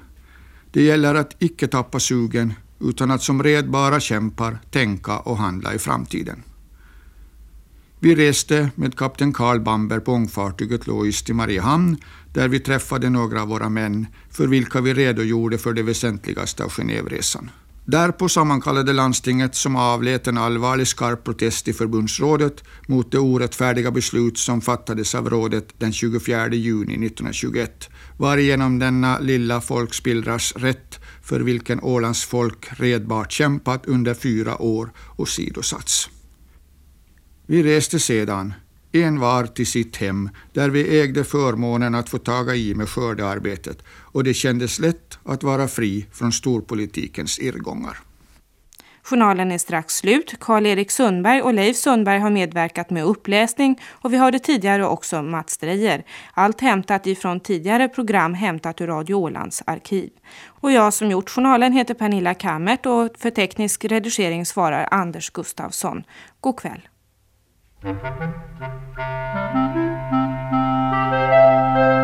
Det 0.71 0.83
gäller 0.83 1.15
att 1.15 1.37
icke 1.39 1.69
tappa 1.69 2.01
sugen 2.01 2.55
utan 2.81 3.11
att 3.11 3.23
som 3.23 3.43
redbara 3.43 4.01
kämpar 4.01 4.59
tänka 4.71 5.19
och 5.19 5.39
handla 5.39 5.75
i 5.75 5.79
framtiden. 5.79 6.43
Vi 7.99 8.15
reste 8.15 8.71
med 8.75 8.97
kapten 8.97 9.33
Karl 9.33 9.61
Bamber 9.61 10.01
på 10.01 10.13
ångfartyget 10.13 10.87
Lois 10.87 11.23
till 11.23 11.35
Mariehamn 11.35 11.97
där 12.33 12.49
vi 12.49 12.61
träffade 12.61 13.11
några 13.11 13.43
av 13.43 13.49
våra 13.49 13.69
män 13.69 14.07
för 14.31 14.47
vilka 14.47 14.81
vi 14.81 14.95
redogjorde 14.95 15.59
för 15.59 15.73
det 15.73 15.83
väsentligaste 15.83 16.65
av 16.65 16.71
Genèveresan. 16.71 17.49
Därpå 17.85 18.29
sammankallade 18.29 18.93
landstinget 18.93 19.55
som 19.55 19.77
avlät 19.77 20.27
en 20.27 20.39
allvarlig 20.39 20.87
skarp 20.87 21.25
protest 21.25 21.69
i 21.69 21.73
förbundsrådet 21.73 22.65
mot 22.87 23.13
det 23.13 23.19
orättfärdiga 23.19 23.91
beslut 23.91 24.39
som 24.39 24.61
fattades 24.61 25.15
av 25.15 25.31
rådet 25.31 25.69
den 25.79 25.93
24 25.93 26.49
juni 26.49 27.07
1921, 27.07 27.91
varigenom 28.17 28.79
denna 28.79 29.19
lilla 29.19 29.61
folkspillras 29.61 30.53
rätt 30.57 31.01
för 31.23 31.41
vilken 31.41 31.81
Ålands 31.81 32.25
folk 32.25 32.69
redbart 32.71 33.33
kämpat 33.33 33.87
under 33.87 34.15
fyra 34.15 34.63
år 34.63 34.91
och 34.97 35.29
sidosatts. 35.29 36.11
Vi 37.47 37.63
reste 37.63 37.99
sedan, 37.99 38.55
en 38.93 39.21
var 39.21 39.47
till 39.47 39.67
sitt 39.67 39.97
hem, 39.97 40.31
där 40.53 40.71
vi 40.71 41.01
ägde 41.01 41.25
förmånen 41.25 41.95
att 41.95 42.09
få 42.09 42.19
taga 42.19 42.55
i 42.55 42.75
med 42.75 42.89
skördearbetet 42.89 43.79
och 43.89 44.25
det 44.25 44.35
kändes 44.35 44.79
lätt 44.79 45.19
att 45.25 45.43
vara 45.43 45.69
fri 45.69 46.07
från 46.13 46.33
storpolitikens 46.33 47.39
irrgångar. 47.39 47.99
Journalen 49.05 49.53
är 49.53 49.59
strax 49.59 49.95
slut. 49.95 50.35
Karl-Erik 50.41 50.91
Sundberg 50.91 51.43
och 51.43 51.55
Leif 51.55 51.77
Sundberg 51.77 52.19
har 52.19 52.31
medverkat 52.31 52.91
med 52.91 53.05
uppläsning 53.05 53.81
och 53.91 54.13
vi 54.13 54.17
hörde 54.17 54.39
tidigare 54.39 54.87
också 54.87 55.23
Mats 55.23 55.59
Drejer. 55.59 56.05
Allt 56.35 56.61
hämtat 56.61 57.07
ifrån 57.07 57.41
tidigare 57.41 57.89
program 57.89 58.35
hämtat 58.35 58.81
ur 58.81 58.87
Radio 58.87 59.15
Ålands 59.15 59.63
arkiv. 59.67 60.11
Och 60.45 60.73
jag 60.73 60.95
som 60.95 61.11
gjort 61.11 61.31
journalen 61.31 61.73
heter 61.73 61.95
Pernilla 61.95 62.35
Kammert 62.35 62.87
och 62.87 63.09
för 63.19 63.31
teknisk 63.31 63.85
redigering 63.85 64.47
svarar 64.47 64.89
Anders 64.91 65.31
Gustafsson. 65.31 66.03
God 66.41 66.57
kväll. 66.57 66.89
Thank 67.83 68.01
you. 71.97 72.02